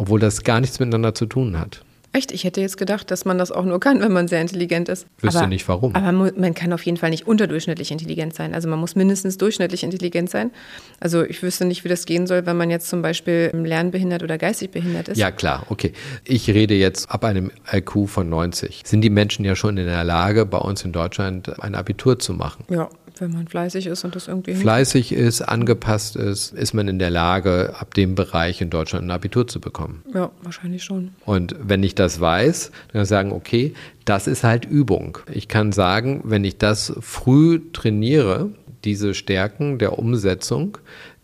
obwohl 0.00 0.18
das 0.18 0.42
gar 0.42 0.60
nichts 0.60 0.80
miteinander 0.80 1.14
zu 1.14 1.26
tun 1.26 1.58
hat. 1.58 1.82
Echt? 2.12 2.32
Ich 2.32 2.42
hätte 2.42 2.60
jetzt 2.60 2.76
gedacht, 2.76 3.12
dass 3.12 3.24
man 3.24 3.38
das 3.38 3.52
auch 3.52 3.64
nur 3.64 3.78
kann, 3.78 4.00
wenn 4.00 4.10
man 4.10 4.26
sehr 4.26 4.40
intelligent 4.40 4.88
ist. 4.88 5.06
Wüsste 5.20 5.46
nicht 5.46 5.68
warum. 5.68 5.94
Aber 5.94 6.10
man 6.10 6.54
kann 6.54 6.72
auf 6.72 6.82
jeden 6.84 6.96
Fall 6.96 7.10
nicht 7.10 7.28
unterdurchschnittlich 7.28 7.92
intelligent 7.92 8.34
sein. 8.34 8.52
Also 8.52 8.68
man 8.68 8.80
muss 8.80 8.96
mindestens 8.96 9.38
durchschnittlich 9.38 9.84
intelligent 9.84 10.28
sein. 10.28 10.50
Also 10.98 11.22
ich 11.22 11.40
wüsste 11.40 11.66
nicht, 11.66 11.84
wie 11.84 11.88
das 11.88 12.06
gehen 12.06 12.26
soll, 12.26 12.46
wenn 12.46 12.56
man 12.56 12.68
jetzt 12.68 12.88
zum 12.88 13.00
Beispiel 13.00 13.52
lernbehindert 13.54 14.24
oder 14.24 14.38
geistig 14.38 14.72
behindert 14.72 15.06
ist. 15.06 15.18
Ja, 15.18 15.30
klar, 15.30 15.66
okay. 15.68 15.92
Ich 16.24 16.50
rede 16.50 16.74
jetzt 16.74 17.08
ab 17.12 17.24
einem 17.24 17.52
IQ 17.72 18.08
von 18.08 18.28
90. 18.28 18.82
Sind 18.84 19.02
die 19.02 19.10
Menschen 19.10 19.44
ja 19.44 19.54
schon 19.54 19.76
in 19.76 19.86
der 19.86 20.02
Lage, 20.02 20.46
bei 20.46 20.58
uns 20.58 20.84
in 20.84 20.90
Deutschland 20.90 21.62
ein 21.62 21.76
Abitur 21.76 22.18
zu 22.18 22.32
machen? 22.32 22.64
Ja, 22.70 22.88
wenn 23.20 23.32
man 23.32 23.46
fleißig 23.46 23.86
ist 23.86 24.04
und 24.04 24.16
das 24.16 24.28
irgendwie. 24.28 24.54
Fleißig 24.54 25.12
ist, 25.12 25.42
angepasst 25.42 26.16
ist, 26.16 26.52
ist 26.54 26.74
man 26.74 26.88
in 26.88 26.98
der 26.98 27.10
Lage, 27.10 27.74
ab 27.78 27.94
dem 27.94 28.14
Bereich 28.14 28.60
in 28.60 28.70
Deutschland 28.70 29.06
ein 29.06 29.10
Abitur 29.10 29.46
zu 29.46 29.60
bekommen. 29.60 30.02
Ja, 30.12 30.30
wahrscheinlich 30.42 30.82
schon. 30.82 31.10
Und 31.26 31.54
wenn 31.62 31.82
ich 31.82 31.94
das 31.94 32.20
weiß, 32.20 32.70
dann 32.70 32.92
kann 32.92 33.02
ich 33.02 33.08
sagen, 33.08 33.32
okay, 33.32 33.74
das 34.04 34.26
ist 34.26 34.42
halt 34.42 34.64
Übung. 34.64 35.18
Ich 35.32 35.48
kann 35.48 35.72
sagen, 35.72 36.22
wenn 36.24 36.44
ich 36.44 36.58
das 36.58 36.92
früh 37.00 37.60
trainiere, 37.72 38.50
diese 38.84 39.14
Stärken 39.14 39.78
der 39.78 39.98
Umsetzung, 39.98 40.78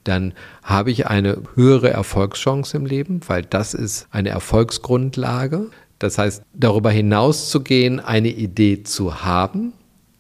dann 0.05 0.35
habe 0.63 0.91
ich 0.91 1.07
eine 1.07 1.39
höhere 1.55 1.91
Erfolgschance 1.91 2.77
im 2.77 2.87
Leben, 2.87 3.21
weil 3.27 3.43
das 3.43 3.75
ist 3.75 4.07
eine 4.11 4.29
Erfolgsgrundlage. 4.29 5.71
Das 5.99 6.19
heißt, 6.19 6.43
darüber 6.53 6.91
hinaus 6.91 7.51
zu 7.51 7.61
gehen, 7.61 8.01
eine 8.01 8.29
Idee 8.29 8.83
zu 8.83 9.25
haben, 9.25 9.73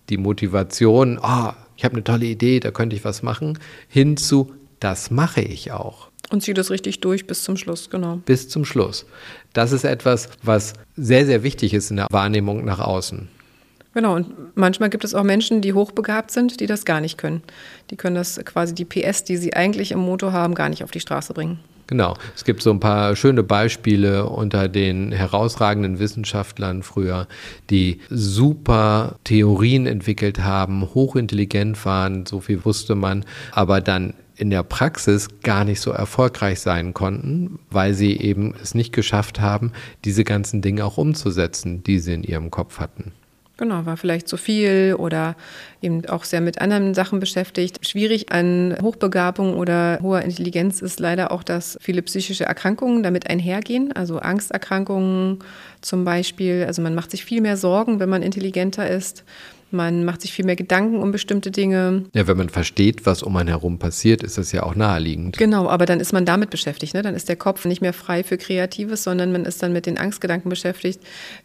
die 0.08 0.16
Motivation, 0.16 1.18
oh, 1.22 1.50
ich 1.76 1.84
habe 1.84 1.94
eine 1.94 2.04
tolle 2.04 2.26
Idee, 2.26 2.60
da 2.60 2.70
könnte 2.70 2.96
ich 2.96 3.04
was 3.04 3.22
machen, 3.22 3.58
hin 3.88 4.16
zu, 4.16 4.52
das 4.80 5.10
mache 5.10 5.40
ich 5.40 5.72
auch. 5.72 6.08
Und 6.30 6.42
ziehe 6.42 6.54
das 6.54 6.70
richtig 6.70 7.00
durch 7.00 7.26
bis 7.26 7.42
zum 7.44 7.56
Schluss, 7.56 7.88
genau. 7.90 8.16
Bis 8.24 8.48
zum 8.48 8.64
Schluss. 8.64 9.06
Das 9.52 9.72
ist 9.72 9.84
etwas, 9.84 10.28
was 10.42 10.72
sehr, 10.96 11.24
sehr 11.24 11.42
wichtig 11.42 11.72
ist 11.72 11.90
in 11.90 11.96
der 11.96 12.08
Wahrnehmung 12.10 12.64
nach 12.64 12.80
außen. 12.80 13.28
Genau, 13.94 14.14
und 14.14 14.56
manchmal 14.56 14.90
gibt 14.90 15.04
es 15.04 15.14
auch 15.14 15.22
Menschen, 15.22 15.62
die 15.62 15.72
hochbegabt 15.72 16.30
sind, 16.30 16.60
die 16.60 16.66
das 16.66 16.84
gar 16.84 17.00
nicht 17.00 17.16
können. 17.16 17.42
Die 17.90 17.96
können 17.96 18.16
das 18.16 18.38
quasi 18.44 18.74
die 18.74 18.84
PS, 18.84 19.24
die 19.24 19.38
sie 19.38 19.54
eigentlich 19.54 19.92
im 19.92 20.00
Motor 20.00 20.32
haben, 20.32 20.54
gar 20.54 20.68
nicht 20.68 20.84
auf 20.84 20.90
die 20.90 21.00
Straße 21.00 21.32
bringen. 21.32 21.60
Genau. 21.86 22.16
Es 22.34 22.44
gibt 22.44 22.62
so 22.62 22.70
ein 22.70 22.80
paar 22.80 23.14
schöne 23.14 23.42
Beispiele 23.42 24.26
unter 24.26 24.68
den 24.68 25.12
herausragenden 25.12 25.98
Wissenschaftlern 25.98 26.82
früher, 26.82 27.28
die 27.70 28.00
super 28.10 29.16
Theorien 29.24 29.86
entwickelt 29.86 30.40
haben, 30.40 30.82
hochintelligent 30.94 31.84
waren, 31.84 32.26
so 32.26 32.40
viel 32.40 32.64
wusste 32.64 32.96
man, 32.96 33.24
aber 33.52 33.80
dann 33.80 34.14
in 34.36 34.50
der 34.50 34.64
Praxis 34.64 35.28
gar 35.42 35.64
nicht 35.64 35.80
so 35.80 35.90
erfolgreich 35.92 36.60
sein 36.60 36.92
konnten, 36.92 37.58
weil 37.70 37.94
sie 37.94 38.18
eben 38.18 38.54
es 38.62 38.74
nicht 38.74 38.92
geschafft 38.92 39.40
haben, 39.40 39.72
diese 40.04 40.24
ganzen 40.24 40.62
Dinge 40.62 40.84
auch 40.84 40.98
umzusetzen, 40.98 41.82
die 41.84 42.00
sie 42.00 42.14
in 42.14 42.22
ihrem 42.22 42.50
Kopf 42.50 42.78
hatten. 42.78 43.12
Genau, 43.58 43.86
war 43.86 43.96
vielleicht 43.96 44.28
zu 44.28 44.36
viel 44.36 44.96
oder 44.98 45.34
eben 45.80 46.04
auch 46.06 46.24
sehr 46.24 46.42
mit 46.42 46.60
anderen 46.60 46.92
Sachen 46.92 47.20
beschäftigt. 47.20 47.86
Schwierig 47.86 48.30
an 48.30 48.76
Hochbegabung 48.82 49.56
oder 49.56 49.98
hoher 50.02 50.20
Intelligenz 50.20 50.82
ist 50.82 51.00
leider 51.00 51.32
auch, 51.32 51.42
dass 51.42 51.78
viele 51.80 52.02
psychische 52.02 52.44
Erkrankungen 52.44 53.02
damit 53.02 53.30
einhergehen, 53.30 53.92
also 53.92 54.18
Angsterkrankungen 54.18 55.38
zum 55.80 56.04
Beispiel. 56.04 56.64
Also 56.66 56.82
man 56.82 56.94
macht 56.94 57.10
sich 57.10 57.24
viel 57.24 57.40
mehr 57.40 57.56
Sorgen, 57.56 57.98
wenn 57.98 58.10
man 58.10 58.22
intelligenter 58.22 58.90
ist. 58.90 59.24
Man 59.72 60.04
macht 60.04 60.22
sich 60.22 60.32
viel 60.32 60.44
mehr 60.44 60.54
Gedanken 60.54 61.02
um 61.02 61.10
bestimmte 61.10 61.50
Dinge. 61.50 62.04
Ja, 62.14 62.28
wenn 62.28 62.36
man 62.36 62.48
versteht, 62.48 63.04
was 63.04 63.24
um 63.24 63.36
einen 63.36 63.48
herum 63.48 63.78
passiert, 63.78 64.22
ist 64.22 64.38
das 64.38 64.52
ja 64.52 64.62
auch 64.62 64.76
naheliegend. 64.76 65.36
Genau, 65.36 65.68
aber 65.68 65.86
dann 65.86 65.98
ist 65.98 66.12
man 66.12 66.24
damit 66.24 66.50
beschäftigt. 66.50 66.94
Ne? 66.94 67.02
Dann 67.02 67.16
ist 67.16 67.28
der 67.28 67.34
Kopf 67.34 67.64
nicht 67.64 67.82
mehr 67.82 67.92
frei 67.92 68.22
für 68.22 68.38
Kreatives, 68.38 69.02
sondern 69.02 69.32
man 69.32 69.44
ist 69.44 69.62
dann 69.62 69.72
mit 69.72 69.86
den 69.86 69.98
Angstgedanken 69.98 70.48
beschäftigt. 70.48 71.00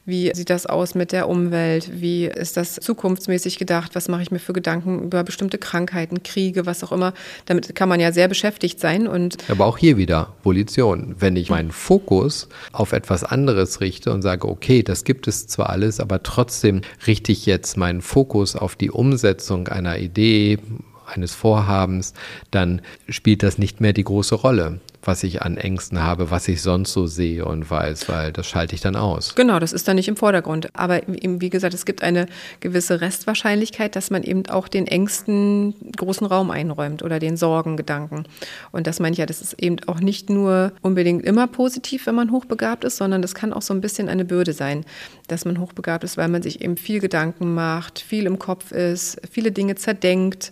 Wie 0.05 0.31
sieht 0.35 0.51
das 0.51 0.67
aus 0.67 0.93
mit 0.93 1.11
der 1.11 1.27
Umwelt? 1.27 1.89
Wie 1.99 2.25
ist 2.25 2.57
das 2.57 2.75
zukunftsmäßig 2.75 3.57
gedacht? 3.57 3.95
Was 3.95 4.07
mache 4.07 4.21
ich 4.21 4.29
mir 4.29 4.39
für 4.39 4.53
Gedanken 4.53 5.01
über 5.01 5.23
bestimmte 5.23 5.57
Krankheiten, 5.57 6.21
Kriege, 6.21 6.67
was 6.67 6.83
auch 6.83 6.91
immer? 6.91 7.13
Damit 7.45 7.73
kann 7.73 7.89
man 7.89 7.99
ja 7.99 8.11
sehr 8.11 8.27
beschäftigt 8.27 8.79
sein. 8.79 9.07
Und 9.07 9.37
aber 9.49 9.65
auch 9.65 9.79
hier 9.79 9.97
wieder 9.97 10.35
Volition. 10.43 11.15
Wenn 11.17 11.35
ich 11.35 11.49
meinen 11.49 11.71
Fokus 11.71 12.49
auf 12.71 12.91
etwas 12.91 13.23
anderes 13.23 13.81
richte 13.81 14.11
und 14.13 14.21
sage, 14.21 14.47
okay, 14.47 14.83
das 14.83 15.05
gibt 15.05 15.27
es 15.27 15.47
zwar 15.47 15.71
alles, 15.71 15.99
aber 15.99 16.21
trotzdem 16.21 16.81
richte 17.07 17.31
ich 17.31 17.47
jetzt 17.47 17.77
meinen 17.77 18.01
Fokus 18.01 18.10
auf 18.55 18.75
die 18.75 18.91
Umsetzung 18.91 19.67
einer 19.67 19.97
Idee, 19.97 20.59
eines 21.05 21.33
Vorhabens, 21.33 22.13
dann 22.51 22.81
spielt 23.09 23.43
das 23.43 23.57
nicht 23.57 23.81
mehr 23.81 23.93
die 23.93 24.03
große 24.03 24.35
Rolle 24.35 24.79
was 25.03 25.23
ich 25.23 25.41
an 25.41 25.57
Ängsten 25.57 26.01
habe, 26.01 26.31
was 26.31 26.47
ich 26.47 26.61
sonst 26.61 26.93
so 26.93 27.07
sehe 27.07 27.45
und 27.45 27.69
weiß, 27.69 28.09
weil 28.09 28.31
das 28.31 28.47
schalte 28.47 28.75
ich 28.75 28.81
dann 28.81 28.95
aus. 28.95 29.35
Genau, 29.35 29.59
das 29.59 29.73
ist 29.73 29.87
dann 29.87 29.95
nicht 29.95 30.07
im 30.07 30.15
Vordergrund. 30.15 30.69
Aber 30.73 31.07
eben, 31.07 31.41
wie 31.41 31.49
gesagt, 31.49 31.73
es 31.73 31.85
gibt 31.85 32.03
eine 32.03 32.27
gewisse 32.59 33.01
Restwahrscheinlichkeit, 33.01 33.95
dass 33.95 34.11
man 34.11 34.23
eben 34.23 34.45
auch 34.47 34.67
den 34.67 34.87
Ängsten 34.87 35.73
großen 35.95 36.27
Raum 36.27 36.51
einräumt 36.51 37.03
oder 37.03 37.19
den 37.19 37.37
Sorgengedanken. 37.37 38.27
Und 38.71 38.87
das 38.87 38.99
meine 38.99 39.13
ich 39.13 39.19
ja, 39.19 39.25
das 39.25 39.41
ist 39.41 39.61
eben 39.61 39.77
auch 39.87 39.99
nicht 39.99 40.29
nur 40.29 40.71
unbedingt 40.81 41.25
immer 41.25 41.47
positiv, 41.47 42.05
wenn 42.05 42.15
man 42.15 42.31
hochbegabt 42.31 42.83
ist, 42.83 42.97
sondern 42.97 43.21
das 43.21 43.33
kann 43.35 43.53
auch 43.53 43.61
so 43.61 43.73
ein 43.73 43.81
bisschen 43.81 44.09
eine 44.09 44.25
Bürde 44.25 44.53
sein, 44.53 44.85
dass 45.27 45.45
man 45.45 45.59
hochbegabt 45.59 46.03
ist, 46.03 46.17
weil 46.17 46.27
man 46.27 46.43
sich 46.43 46.61
eben 46.61 46.77
viel 46.77 46.99
Gedanken 46.99 47.53
macht, 47.53 47.99
viel 47.99 48.25
im 48.25 48.37
Kopf 48.37 48.71
ist, 48.71 49.19
viele 49.31 49.51
Dinge 49.51 49.75
zerdenkt. 49.75 50.51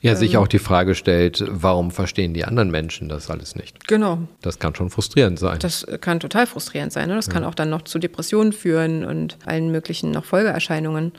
Ja, 0.00 0.14
sich 0.16 0.34
ähm, 0.34 0.40
auch 0.40 0.48
die 0.48 0.58
Frage 0.58 0.94
stellt, 0.94 1.44
warum 1.48 1.90
verstehen 1.90 2.34
die 2.34 2.44
anderen 2.44 2.70
Menschen 2.70 3.08
das 3.08 3.30
alles 3.30 3.56
nicht? 3.56 3.86
Genau. 3.90 4.20
Das 4.40 4.60
kann 4.60 4.72
schon 4.76 4.88
frustrierend 4.88 5.40
sein. 5.40 5.58
Das 5.58 5.84
kann 6.00 6.20
total 6.20 6.46
frustrierend 6.46 6.92
sein. 6.92 7.08
Ne? 7.08 7.16
Das 7.16 7.26
ja. 7.26 7.32
kann 7.32 7.44
auch 7.44 7.56
dann 7.56 7.70
noch 7.70 7.82
zu 7.82 7.98
Depressionen 7.98 8.52
führen 8.52 9.04
und 9.04 9.36
allen 9.46 9.72
möglichen 9.72 10.12
noch 10.12 10.24
Folgeerscheinungen. 10.24 11.10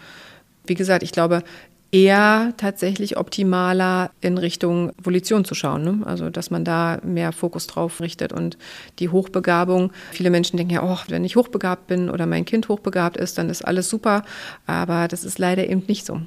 Wie 0.65 0.75
gesagt, 0.75 1.03
ich 1.03 1.11
glaube, 1.11 1.43
eher 1.91 2.53
tatsächlich 2.55 3.17
optimaler 3.17 4.11
in 4.21 4.37
Richtung 4.37 4.93
Volition 5.03 5.43
zu 5.43 5.53
schauen. 5.53 5.83
Ne? 5.83 5.99
Also, 6.05 6.29
dass 6.29 6.49
man 6.49 6.63
da 6.63 7.01
mehr 7.03 7.33
Fokus 7.33 7.67
drauf 7.67 7.99
richtet 7.99 8.31
und 8.31 8.57
die 8.99 9.09
Hochbegabung. 9.09 9.91
Viele 10.13 10.29
Menschen 10.29 10.55
denken 10.55 10.73
ja, 10.73 10.81
oh, 10.81 10.97
wenn 11.09 11.25
ich 11.25 11.35
hochbegabt 11.35 11.87
bin 11.87 12.09
oder 12.09 12.25
mein 12.25 12.45
Kind 12.45 12.69
hochbegabt 12.69 13.17
ist, 13.17 13.37
dann 13.37 13.49
ist 13.49 13.63
alles 13.63 13.89
super. 13.89 14.23
Aber 14.65 15.09
das 15.09 15.25
ist 15.25 15.39
leider 15.39 15.67
eben 15.67 15.83
nicht 15.87 16.05
so. 16.05 16.21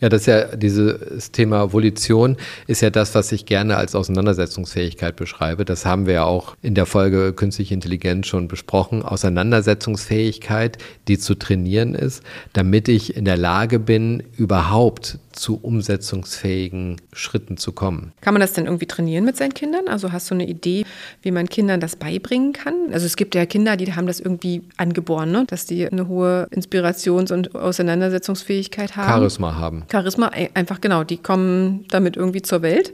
Ja, 0.00 0.08
das 0.08 0.22
ist 0.22 0.26
ja 0.26 0.56
dieses 0.56 1.30
Thema 1.32 1.72
Volition 1.72 2.36
ist 2.66 2.82
ja 2.82 2.90
das, 2.90 3.14
was 3.14 3.32
ich 3.32 3.46
gerne 3.46 3.76
als 3.76 3.94
Auseinandersetzungsfähigkeit 3.94 5.16
beschreibe. 5.16 5.64
Das 5.64 5.86
haben 5.86 6.06
wir 6.06 6.14
ja 6.14 6.24
auch 6.24 6.56
in 6.62 6.74
der 6.74 6.86
Folge 6.86 7.32
Künstliche 7.32 7.74
Intelligenz 7.74 8.26
schon 8.26 8.48
besprochen. 8.48 9.02
Auseinandersetzungsfähigkeit, 9.02 10.78
die 11.08 11.18
zu 11.18 11.34
trainieren 11.34 11.94
ist, 11.94 12.22
damit 12.52 12.88
ich 12.88 13.16
in 13.16 13.24
der 13.24 13.36
Lage 13.36 13.78
bin, 13.78 14.22
überhaupt 14.36 15.18
zu 15.34 15.58
umsetzungsfähigen 15.60 16.96
Schritten 17.12 17.56
zu 17.56 17.72
kommen. 17.72 18.12
Kann 18.20 18.34
man 18.34 18.40
das 18.40 18.52
denn 18.52 18.66
irgendwie 18.66 18.86
trainieren 18.86 19.24
mit 19.24 19.36
seinen 19.36 19.54
Kindern? 19.54 19.88
Also 19.88 20.12
hast 20.12 20.30
du 20.30 20.34
eine 20.34 20.46
Idee, 20.46 20.84
wie 21.22 21.30
man 21.30 21.48
Kindern 21.48 21.80
das 21.80 21.96
beibringen 21.96 22.52
kann? 22.52 22.74
Also 22.92 23.06
es 23.06 23.16
gibt 23.16 23.34
ja 23.34 23.46
Kinder, 23.46 23.76
die 23.76 23.92
haben 23.94 24.06
das 24.06 24.20
irgendwie 24.20 24.62
angeboren, 24.76 25.30
ne? 25.30 25.44
dass 25.46 25.66
die 25.66 25.86
eine 25.86 26.08
hohe 26.08 26.48
Inspirations- 26.50 27.32
und 27.32 27.54
Auseinandersetzungsfähigkeit 27.54 28.96
haben. 28.96 29.08
Charisma 29.08 29.56
haben. 29.56 29.84
Charisma, 29.90 30.30
einfach 30.54 30.80
genau, 30.80 31.04
die 31.04 31.18
kommen 31.18 31.84
damit 31.88 32.16
irgendwie 32.16 32.42
zur 32.42 32.62
Welt. 32.62 32.92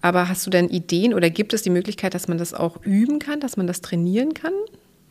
Aber 0.00 0.28
hast 0.28 0.46
du 0.46 0.50
denn 0.50 0.68
Ideen 0.68 1.14
oder 1.14 1.30
gibt 1.30 1.52
es 1.54 1.62
die 1.62 1.70
Möglichkeit, 1.70 2.14
dass 2.14 2.28
man 2.28 2.38
das 2.38 2.54
auch 2.54 2.82
üben 2.82 3.18
kann, 3.18 3.40
dass 3.40 3.56
man 3.56 3.66
das 3.66 3.80
trainieren 3.80 4.34
kann? 4.34 4.52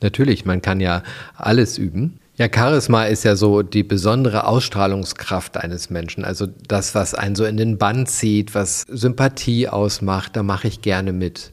Natürlich, 0.01 0.45
man 0.45 0.61
kann 0.61 0.79
ja 0.79 1.03
alles 1.35 1.77
üben. 1.77 2.19
Ja, 2.37 2.47
Charisma 2.53 3.05
ist 3.05 3.23
ja 3.23 3.35
so 3.35 3.61
die 3.61 3.83
besondere 3.83 4.47
Ausstrahlungskraft 4.47 5.57
eines 5.57 5.89
Menschen. 5.89 6.23
Also 6.23 6.47
das, 6.67 6.95
was 6.95 7.13
einen 7.13 7.35
so 7.35 7.45
in 7.45 7.57
den 7.57 7.77
Bann 7.77 8.07
zieht, 8.07 8.55
was 8.55 8.81
Sympathie 8.87 9.67
ausmacht, 9.67 10.35
da 10.35 10.43
mache 10.43 10.67
ich 10.67 10.81
gerne 10.81 11.11
mit. 11.13 11.51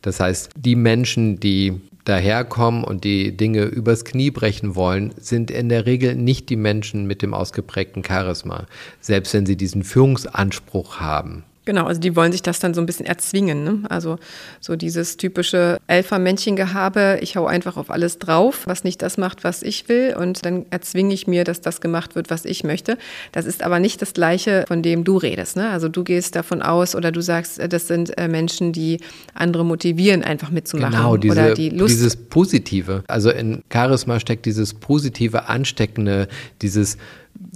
Das 0.00 0.20
heißt, 0.20 0.50
die 0.56 0.76
Menschen, 0.76 1.40
die 1.40 1.80
daherkommen 2.04 2.84
und 2.84 3.04
die 3.04 3.36
Dinge 3.36 3.64
übers 3.64 4.04
Knie 4.04 4.30
brechen 4.30 4.74
wollen, 4.74 5.12
sind 5.18 5.50
in 5.50 5.68
der 5.68 5.86
Regel 5.86 6.16
nicht 6.16 6.48
die 6.50 6.56
Menschen 6.56 7.06
mit 7.06 7.22
dem 7.22 7.34
ausgeprägten 7.34 8.04
Charisma, 8.04 8.66
selbst 9.00 9.34
wenn 9.34 9.46
sie 9.46 9.56
diesen 9.56 9.84
Führungsanspruch 9.84 11.00
haben. 11.00 11.44
Genau, 11.64 11.84
also 11.86 12.00
die 12.00 12.16
wollen 12.16 12.32
sich 12.32 12.42
das 12.42 12.58
dann 12.58 12.74
so 12.74 12.80
ein 12.80 12.86
bisschen 12.86 13.06
erzwingen. 13.06 13.62
Ne? 13.62 13.82
Also 13.88 14.18
so 14.60 14.74
dieses 14.74 15.16
typische 15.16 15.78
Alpha-Männchen-Gehabe, 15.86 17.20
ich 17.22 17.36
hau 17.36 17.46
einfach 17.46 17.76
auf 17.76 17.88
alles 17.88 18.18
drauf, 18.18 18.66
was 18.66 18.82
nicht 18.82 19.00
das 19.00 19.16
macht, 19.16 19.44
was 19.44 19.62
ich 19.62 19.88
will 19.88 20.16
und 20.18 20.44
dann 20.44 20.66
erzwinge 20.70 21.14
ich 21.14 21.28
mir, 21.28 21.44
dass 21.44 21.60
das 21.60 21.80
gemacht 21.80 22.16
wird, 22.16 22.30
was 22.30 22.46
ich 22.46 22.64
möchte. 22.64 22.98
Das 23.30 23.46
ist 23.46 23.62
aber 23.62 23.78
nicht 23.78 24.02
das 24.02 24.12
Gleiche, 24.12 24.64
von 24.66 24.82
dem 24.82 25.04
du 25.04 25.18
redest. 25.18 25.56
Ne? 25.56 25.70
Also 25.70 25.88
du 25.88 26.02
gehst 26.02 26.34
davon 26.34 26.62
aus 26.62 26.96
oder 26.96 27.12
du 27.12 27.20
sagst, 27.20 27.60
das 27.72 27.86
sind 27.86 28.18
äh, 28.18 28.26
Menschen, 28.26 28.72
die 28.72 28.98
andere 29.34 29.64
motivieren, 29.64 30.24
einfach 30.24 30.50
mitzumachen. 30.50 30.94
Genau, 30.94 31.16
diese, 31.16 31.32
oder 31.32 31.54
die 31.54 31.70
Lust. 31.70 31.94
dieses 31.94 32.16
Positive. 32.16 33.04
Also 33.06 33.30
in 33.30 33.62
Charisma 33.72 34.18
steckt 34.18 34.46
dieses 34.46 34.74
positive, 34.74 35.48
ansteckende, 35.48 36.26
dieses 36.60 36.96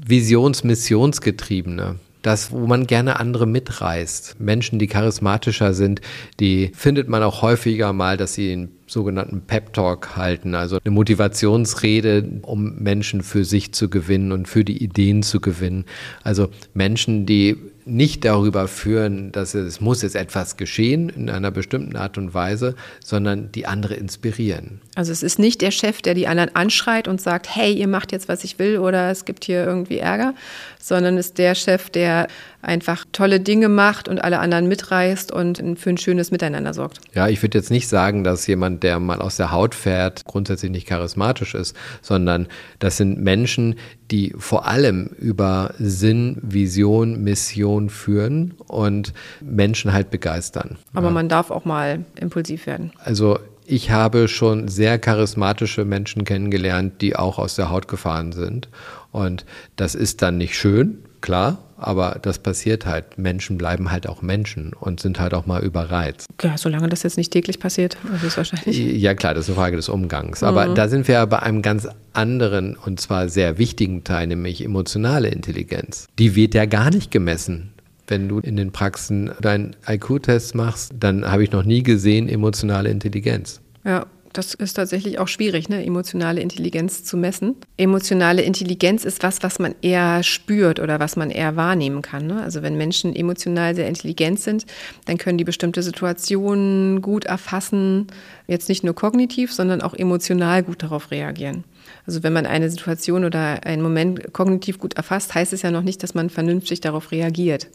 Visions-Missionsgetriebene 0.06 1.96
das, 2.22 2.50
wo 2.50 2.66
man 2.66 2.86
gerne 2.86 3.20
andere 3.20 3.46
mitreißt. 3.46 4.40
Menschen, 4.40 4.78
die 4.78 4.86
charismatischer 4.86 5.74
sind, 5.74 6.00
die 6.40 6.72
findet 6.74 7.08
man 7.08 7.22
auch 7.22 7.42
häufiger 7.42 7.92
mal, 7.92 8.16
dass 8.16 8.34
sie 8.34 8.52
einen 8.52 8.70
sogenannten 8.86 9.42
Pep 9.42 9.72
Talk 9.72 10.16
halten, 10.16 10.54
also 10.54 10.78
eine 10.84 10.92
Motivationsrede, 10.92 12.40
um 12.42 12.76
Menschen 12.76 13.22
für 13.22 13.44
sich 13.44 13.72
zu 13.72 13.88
gewinnen 13.88 14.32
und 14.32 14.48
für 14.48 14.64
die 14.64 14.82
Ideen 14.82 15.22
zu 15.22 15.40
gewinnen. 15.40 15.84
Also 16.22 16.48
Menschen, 16.74 17.26
die 17.26 17.56
nicht 17.86 18.24
darüber 18.24 18.66
führen, 18.66 19.30
dass 19.30 19.54
es 19.54 19.80
muss 19.80 20.02
jetzt 20.02 20.16
etwas 20.16 20.56
geschehen 20.56 21.08
in 21.08 21.30
einer 21.30 21.52
bestimmten 21.52 21.96
Art 21.96 22.18
und 22.18 22.34
Weise, 22.34 22.74
sondern 23.02 23.52
die 23.52 23.66
andere 23.66 23.94
inspirieren. 23.94 24.80
Also 24.96 25.12
es 25.12 25.22
ist 25.22 25.38
nicht 25.38 25.62
der 25.62 25.70
Chef, 25.70 26.02
der 26.02 26.14
die 26.14 26.26
anderen 26.26 26.54
anschreit 26.56 27.06
und 27.06 27.20
sagt, 27.20 27.54
hey, 27.54 27.72
ihr 27.72 27.86
macht 27.86 28.10
jetzt, 28.10 28.28
was 28.28 28.42
ich 28.44 28.58
will 28.58 28.78
oder 28.78 29.10
es 29.10 29.24
gibt 29.24 29.44
hier 29.44 29.64
irgendwie 29.64 29.98
Ärger, 29.98 30.34
sondern 30.82 31.16
ist 31.16 31.38
der 31.38 31.54
Chef, 31.54 31.90
der 31.90 32.26
einfach 32.62 33.04
tolle 33.12 33.38
Dinge 33.38 33.68
macht 33.68 34.08
und 34.08 34.24
alle 34.24 34.40
anderen 34.40 34.66
mitreißt 34.66 35.30
und 35.30 35.62
für 35.78 35.90
ein 35.90 35.98
schönes 35.98 36.32
Miteinander 36.32 36.74
sorgt. 36.74 37.00
Ja, 37.14 37.28
ich 37.28 37.40
würde 37.42 37.58
jetzt 37.58 37.70
nicht 37.70 37.86
sagen, 37.86 38.24
dass 38.24 38.46
jemand, 38.46 38.82
der 38.82 38.98
mal 38.98 39.20
aus 39.20 39.36
der 39.36 39.52
Haut 39.52 39.74
fährt, 39.74 40.24
grundsätzlich 40.24 40.72
nicht 40.72 40.88
charismatisch 40.88 41.54
ist, 41.54 41.76
sondern 42.02 42.48
das 42.80 42.96
sind 42.96 43.20
Menschen, 43.20 43.76
die 44.10 44.34
vor 44.36 44.66
allem 44.66 45.10
über 45.18 45.74
Sinn, 45.78 46.38
Vision, 46.42 47.22
Mission 47.22 47.75
führen 47.88 48.54
und 48.66 49.12
Menschen 49.40 49.92
halt 49.92 50.10
begeistern. 50.10 50.76
Aber 50.94 51.08
ja. 51.08 51.12
man 51.12 51.28
darf 51.28 51.50
auch 51.50 51.64
mal 51.64 52.04
impulsiv 52.18 52.66
werden. 52.66 52.92
Also 52.98 53.38
ich 53.66 53.90
habe 53.90 54.28
schon 54.28 54.68
sehr 54.68 54.98
charismatische 54.98 55.84
Menschen 55.84 56.24
kennengelernt, 56.24 57.02
die 57.02 57.16
auch 57.16 57.38
aus 57.38 57.56
der 57.56 57.70
Haut 57.70 57.88
gefahren 57.88 58.32
sind. 58.32 58.68
Und 59.10 59.44
das 59.76 59.94
ist 59.94 60.22
dann 60.22 60.38
nicht 60.38 60.56
schön, 60.56 60.98
klar, 61.26 61.58
aber 61.76 62.18
das 62.22 62.38
passiert 62.38 62.86
halt. 62.86 63.18
Menschen 63.18 63.58
bleiben 63.58 63.90
halt 63.90 64.08
auch 64.08 64.22
Menschen 64.22 64.72
und 64.72 65.00
sind 65.00 65.18
halt 65.18 65.34
auch 65.34 65.44
mal 65.44 65.62
überreizt. 65.62 66.28
Ja, 66.40 66.56
solange 66.56 66.88
das 66.88 67.02
jetzt 67.02 67.16
nicht 67.16 67.32
täglich 67.32 67.58
passiert, 67.58 67.96
also 68.12 68.28
ist 68.28 68.36
wahrscheinlich. 68.36 68.78
Ja, 68.78 69.14
klar, 69.14 69.34
das 69.34 69.44
ist 69.44 69.50
eine 69.50 69.56
Frage 69.56 69.76
des 69.76 69.88
Umgangs. 69.88 70.44
Aber 70.44 70.68
mhm. 70.68 70.74
da 70.76 70.88
sind 70.88 71.08
wir 71.08 71.26
bei 71.26 71.40
einem 71.40 71.62
ganz 71.62 71.88
anderen 72.12 72.76
und 72.76 73.00
zwar 73.00 73.28
sehr 73.28 73.58
wichtigen 73.58 74.04
Teil, 74.04 74.28
nämlich 74.28 74.64
emotionale 74.64 75.28
Intelligenz. 75.28 76.06
Die 76.18 76.36
wird 76.36 76.54
ja 76.54 76.64
gar 76.64 76.90
nicht 76.90 77.10
gemessen. 77.10 77.72
Wenn 78.06 78.28
du 78.28 78.38
in 78.38 78.56
den 78.56 78.70
Praxen 78.70 79.32
deinen 79.40 79.74
IQ-Test 79.84 80.54
machst, 80.54 80.92
dann 81.00 81.28
habe 81.28 81.42
ich 81.42 81.50
noch 81.50 81.64
nie 81.64 81.82
gesehen 81.82 82.28
emotionale 82.28 82.88
Intelligenz. 82.88 83.60
Ja, 83.84 84.06
das 84.36 84.54
ist 84.54 84.74
tatsächlich 84.74 85.18
auch 85.18 85.28
schwierig, 85.28 85.68
ne? 85.68 85.84
emotionale 85.84 86.40
Intelligenz 86.40 87.04
zu 87.04 87.16
messen. 87.16 87.56
Emotionale 87.76 88.42
Intelligenz 88.42 89.04
ist 89.04 89.22
was, 89.22 89.42
was 89.42 89.58
man 89.58 89.74
eher 89.82 90.22
spürt 90.22 90.80
oder 90.80 91.00
was 91.00 91.16
man 91.16 91.30
eher 91.30 91.56
wahrnehmen 91.56 92.02
kann. 92.02 92.26
Ne? 92.26 92.42
Also 92.42 92.62
wenn 92.62 92.76
Menschen 92.76 93.14
emotional 93.14 93.74
sehr 93.74 93.88
intelligent 93.88 94.40
sind, 94.40 94.66
dann 95.06 95.18
können 95.18 95.38
die 95.38 95.44
bestimmte 95.44 95.82
Situationen 95.82 97.02
gut 97.02 97.24
erfassen, 97.24 98.08
jetzt 98.46 98.68
nicht 98.68 98.84
nur 98.84 98.94
kognitiv, 98.94 99.52
sondern 99.52 99.80
auch 99.80 99.94
emotional 99.94 100.62
gut 100.62 100.82
darauf 100.82 101.10
reagieren. 101.10 101.64
Also 102.06 102.22
wenn 102.22 102.32
man 102.32 102.46
eine 102.46 102.70
Situation 102.70 103.24
oder 103.24 103.64
einen 103.64 103.82
Moment 103.82 104.32
kognitiv 104.32 104.78
gut 104.78 104.94
erfasst, 104.94 105.34
heißt 105.34 105.52
es 105.52 105.62
ja 105.62 105.70
noch 105.70 105.82
nicht, 105.82 106.02
dass 106.02 106.14
man 106.14 106.30
vernünftig 106.30 106.80
darauf 106.80 107.10
reagiert 107.10 107.68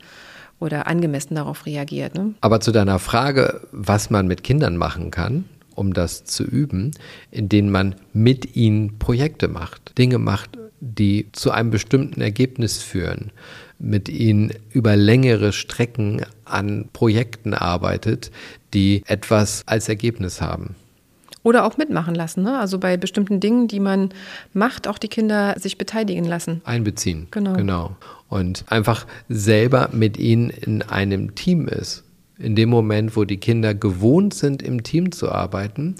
oder 0.60 0.88
angemessen 0.88 1.36
darauf 1.36 1.66
reagiert. 1.66 2.16
Ne? 2.16 2.36
Aber 2.42 2.62
zu 2.62 2.72
deiner 2.72 3.00
Frage, 3.00 3.68
was 3.72 4.10
man 4.10 4.28
mit 4.28 4.44
Kindern 4.44 4.78
machen 4.78 5.12
kann, 5.12 5.46
um 5.76 5.94
das 5.94 6.26
zu 6.26 6.44
üben, 6.44 6.92
in 7.32 7.50
denen 7.50 7.72
man 7.72 7.96
mit 8.14 8.56
ihnen 8.56 9.00
Projekte 9.00 9.48
macht, 9.48 9.98
Dinge 9.98 10.18
macht, 10.18 10.58
die 10.80 11.28
zu 11.32 11.52
einem 11.52 11.70
bestimmten 11.70 12.22
Ergebnis 12.22 12.82
führen, 12.82 13.32
mit 13.80 14.10
ihnen 14.10 14.52
über 14.72 14.96
längere 14.96 15.54
Strecken 15.54 16.24
an 16.46 16.90
Projekten 16.92 17.54
arbeitet, 17.54 18.32
die 18.74 19.04
etwas 19.06 19.64
als 19.66 19.90
Ergebnis 19.90 20.42
haben. 20.42 20.76
Oder 21.44 21.66
auch 21.66 21.78
mitmachen 21.78 22.14
lassen, 22.14 22.44
ne? 22.44 22.60
also 22.60 22.78
bei 22.78 22.98
bestimmten 22.98 23.40
Dingen, 23.40 23.68
die 23.68 23.80
man 23.80 24.10
macht, 24.54 24.88
auch 24.88 25.00
die 25.00 25.08
Kinder 25.08 25.56
sich 25.58 25.78
beteiligen 25.80 26.26
lassen. 26.26 26.62
Einbeziehen. 26.66 27.28
Genau. 27.32 27.54
genau. 27.54 27.96
Und 28.30 28.64
einfach 28.68 29.08
selber 29.28 29.90
mit 29.92 30.18
ihnen 30.18 30.52
in 30.52 30.84
einem 30.84 31.34
Team 31.34 31.68
ist 31.68 32.04
in 32.42 32.56
dem 32.56 32.70
Moment, 32.70 33.16
wo 33.16 33.24
die 33.24 33.38
Kinder 33.38 33.74
gewohnt 33.74 34.34
sind, 34.34 34.62
im 34.62 34.84
Team 34.84 35.12
zu 35.12 35.32
arbeiten, 35.32 35.96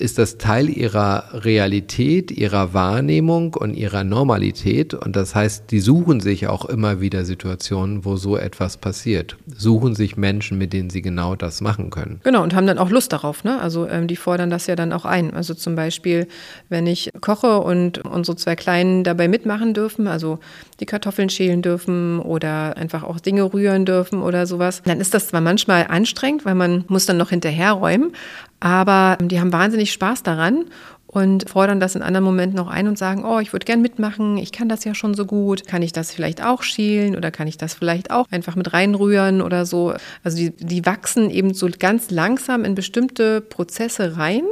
ist 0.00 0.18
das 0.18 0.38
Teil 0.38 0.68
ihrer 0.68 1.44
Realität, 1.44 2.30
ihrer 2.30 2.74
Wahrnehmung 2.74 3.54
und 3.54 3.74
ihrer 3.74 4.04
Normalität. 4.04 4.94
Und 4.94 5.16
das 5.16 5.34
heißt, 5.34 5.70
die 5.70 5.80
suchen 5.80 6.20
sich 6.20 6.46
auch 6.48 6.64
immer 6.64 7.00
wieder 7.00 7.24
Situationen, 7.24 8.04
wo 8.04 8.16
so 8.16 8.36
etwas 8.36 8.76
passiert. 8.76 9.36
Suchen 9.46 9.94
sich 9.94 10.16
Menschen, 10.16 10.58
mit 10.58 10.72
denen 10.72 10.90
sie 10.90 11.02
genau 11.02 11.36
das 11.36 11.60
machen 11.60 11.90
können. 11.90 12.20
Genau, 12.24 12.42
und 12.42 12.54
haben 12.54 12.66
dann 12.66 12.78
auch 12.78 12.90
Lust 12.90 13.12
darauf. 13.12 13.44
Ne? 13.44 13.60
Also 13.60 13.86
ähm, 13.88 14.06
die 14.06 14.16
fordern 14.16 14.50
das 14.50 14.66
ja 14.66 14.76
dann 14.76 14.92
auch 14.92 15.04
ein. 15.04 15.32
Also 15.34 15.54
zum 15.54 15.76
Beispiel, 15.76 16.26
wenn 16.68 16.86
ich 16.86 17.10
koche 17.20 17.60
und 17.60 17.98
unsere 17.98 18.36
zwei 18.36 18.56
Kleinen 18.56 19.04
dabei 19.04 19.28
mitmachen 19.28 19.74
dürfen, 19.74 20.06
also 20.06 20.38
die 20.80 20.86
Kartoffeln 20.86 21.28
schälen 21.28 21.62
dürfen 21.62 22.18
oder 22.20 22.76
einfach 22.76 23.02
auch 23.02 23.20
Dinge 23.20 23.52
rühren 23.52 23.84
dürfen 23.84 24.22
oder 24.22 24.46
sowas, 24.46 24.82
dann 24.84 25.00
ist 25.00 25.14
das 25.14 25.28
zwar 25.28 25.40
manchmal 25.40 25.86
anstrengend, 25.88 26.44
weil 26.44 26.54
man 26.54 26.84
muss 26.88 27.06
dann 27.06 27.18
noch 27.18 27.30
hinterherräumen, 27.30 28.12
aber 28.60 29.18
die 29.20 29.40
haben 29.40 29.52
wahnsinnig 29.52 29.92
Spaß 29.92 30.22
daran 30.22 30.66
und 31.06 31.50
fordern 31.50 31.80
das 31.80 31.96
in 31.96 32.02
anderen 32.02 32.24
Momenten 32.24 32.60
auch 32.60 32.68
ein 32.68 32.86
und 32.86 32.96
sagen, 32.96 33.24
oh, 33.24 33.40
ich 33.40 33.52
würde 33.52 33.66
gern 33.66 33.82
mitmachen, 33.82 34.38
ich 34.38 34.52
kann 34.52 34.68
das 34.68 34.84
ja 34.84 34.94
schon 34.94 35.14
so 35.14 35.26
gut, 35.26 35.66
kann 35.66 35.82
ich 35.82 35.92
das 35.92 36.12
vielleicht 36.12 36.44
auch 36.44 36.62
schälen 36.62 37.16
oder 37.16 37.32
kann 37.32 37.48
ich 37.48 37.58
das 37.58 37.74
vielleicht 37.74 38.12
auch 38.12 38.26
einfach 38.30 38.54
mit 38.54 38.72
reinrühren 38.72 39.42
oder 39.42 39.66
so. 39.66 39.94
Also 40.22 40.36
die, 40.36 40.50
die 40.50 40.86
wachsen 40.86 41.28
eben 41.30 41.52
so 41.52 41.68
ganz 41.76 42.10
langsam 42.12 42.64
in 42.64 42.76
bestimmte 42.76 43.40
Prozesse 43.40 44.18
rein 44.18 44.44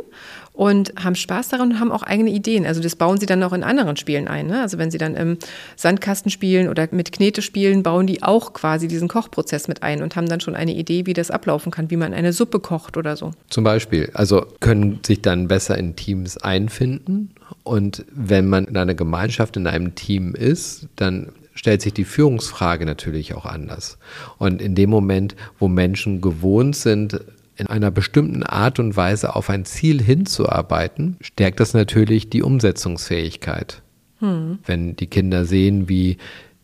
und 0.59 0.93
haben 0.99 1.15
Spaß 1.15 1.51
daran 1.51 1.71
und 1.71 1.79
haben 1.79 1.93
auch 1.93 2.03
eigene 2.03 2.31
Ideen. 2.31 2.67
Also 2.67 2.83
das 2.83 2.97
bauen 2.97 3.19
sie 3.19 3.27
dann 3.27 3.41
auch 3.45 3.53
in 3.53 3.63
anderen 3.63 3.97
Spielen 3.97 4.27
ein. 4.27 4.49
Ne? 4.49 4.61
Also 4.61 4.77
wenn 4.77 4.91
sie 4.91 4.99
dann 4.99 5.15
im 5.15 5.39
Sandkasten 5.77 6.33
spielen 6.33 6.69
oder 6.69 6.89
mit 6.91 7.13
Knete 7.13 7.43
spielen, 7.43 7.85
bauen 7.85 8.09
die 8.09 8.25
auch 8.25 8.55
quasi 8.55 8.89
diesen 8.89 9.07
Kochprozess 9.07 9.69
mit 9.69 9.85
ein 9.85 10.03
und 10.03 10.17
haben 10.17 10.29
dann 10.29 10.41
schon 10.41 10.57
eine 10.57 10.75
Idee, 10.75 11.07
wie 11.07 11.13
das 11.13 11.31
ablaufen 11.31 11.71
kann, 11.71 11.93
wie 11.93 11.97
man 11.97 12.13
eine 12.13 12.33
Suppe 12.33 12.59
kocht 12.59 12.97
oder 12.97 13.17
so. 13.17 13.31
Zum 13.51 13.63
Beispiel, 13.63 14.11
also 14.15 14.47
können 14.59 14.99
sich 15.07 15.23
dann 15.23 15.47
besser 15.47 15.79
in 15.79 15.95
Teams 15.95 16.37
einfinden 16.39 17.31
und 17.63 18.05
wenn 18.11 18.49
man 18.49 18.65
in 18.65 18.77
einer 18.77 18.95
Gemeinschaft, 18.95 19.57
in 19.57 19.69
einem 19.69 19.95
Team 19.95 20.35
ist, 20.35 20.89
dann 20.97 21.29
stellt 21.55 21.83
sich 21.83 21.93
die 21.93 22.05
Führungsfrage 22.05 22.85
natürlich 22.85 23.35
auch 23.35 23.47
anders. 23.47 23.97
Und 24.39 24.61
in 24.61 24.75
dem 24.75 24.91
Moment, 24.91 25.37
wo 25.61 25.69
Menschen 25.69 26.21
gewohnt 26.21 26.75
sind, 26.75 27.21
in 27.59 27.67
einer 27.67 27.91
bestimmten 27.91 28.45
Art 28.45 28.79
und 28.79 28.97
Weise 28.97 29.35
auf 29.35 29.51
ein 29.51 29.65
Ziel 29.65 30.01
hinzuarbeiten, 30.01 31.17
stärkt 31.21 31.61
das 31.61 31.75
natürlich 31.75 32.31
die 32.31 32.43
Umsetzungsfähigkeit. 32.43 33.83
Hm. 34.21 34.59
Wenn 34.65 34.97
die 34.97 35.09
Kinder 35.09 35.45
sehen, 35.45 35.89
wie 35.89 36.19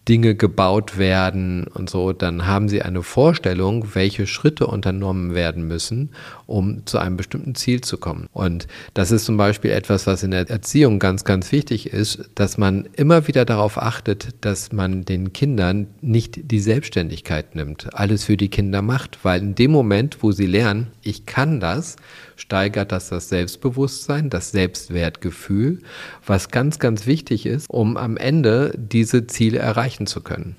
Dinge 0.08 0.34
gebaut 0.34 0.98
werden 0.98 1.66
und 1.66 1.88
so, 1.88 2.12
dann 2.12 2.46
haben 2.46 2.68
sie 2.68 2.82
eine 2.82 3.02
Vorstellung, 3.02 3.94
welche 3.94 4.26
Schritte 4.26 4.66
unternommen 4.66 5.34
werden 5.34 5.66
müssen, 5.66 6.10
um 6.46 6.84
zu 6.86 6.98
einem 6.98 7.16
bestimmten 7.16 7.54
Ziel 7.54 7.80
zu 7.80 7.98
kommen. 7.98 8.28
Und 8.32 8.66
das 8.94 9.10
ist 9.10 9.24
zum 9.24 9.36
Beispiel 9.36 9.70
etwas, 9.70 10.06
was 10.06 10.22
in 10.22 10.30
der 10.30 10.48
Erziehung 10.48 10.98
ganz, 10.98 11.24
ganz 11.24 11.52
wichtig 11.52 11.92
ist, 11.92 12.30
dass 12.34 12.58
man 12.58 12.88
immer 12.94 13.26
wieder 13.28 13.44
darauf 13.44 13.78
achtet, 13.78 14.28
dass 14.42 14.72
man 14.72 15.04
den 15.04 15.32
Kindern 15.32 15.86
nicht 16.00 16.50
die 16.50 16.60
Selbstständigkeit 16.60 17.54
nimmt, 17.54 17.94
alles 17.94 18.24
für 18.24 18.36
die 18.36 18.48
Kinder 18.48 18.82
macht, 18.82 19.18
weil 19.22 19.40
in 19.40 19.54
dem 19.54 19.70
Moment, 19.70 20.18
wo 20.22 20.32
sie 20.32 20.46
lernen, 20.46 20.88
ich 21.02 21.26
kann 21.26 21.60
das, 21.60 21.96
steigert 22.36 22.92
das 22.92 23.08
das 23.08 23.28
Selbstbewusstsein, 23.28 24.30
das 24.30 24.50
Selbstwertgefühl, 24.50 25.80
was 26.26 26.50
ganz, 26.50 26.78
ganz 26.78 27.06
wichtig 27.06 27.46
ist, 27.46 27.66
um 27.68 27.96
am 27.96 28.16
Ende 28.16 28.74
diese 28.76 29.26
Ziele 29.26 29.58
erreichen 29.58 30.06
zu 30.06 30.20
können. 30.20 30.56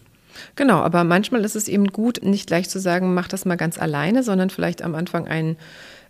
Genau, 0.56 0.80
aber 0.80 1.04
manchmal 1.04 1.44
ist 1.46 1.56
es 1.56 1.68
eben 1.68 1.88
gut, 1.88 2.24
nicht 2.24 2.48
gleich 2.48 2.70
zu 2.70 2.80
sagen, 2.80 3.14
mach 3.14 3.28
das 3.28 3.46
mal 3.46 3.56
ganz 3.56 3.78
alleine, 3.78 4.24
sondern 4.24 4.50
vielleicht 4.50 4.82
am 4.82 4.96
Anfang 4.96 5.28
ein 5.28 5.58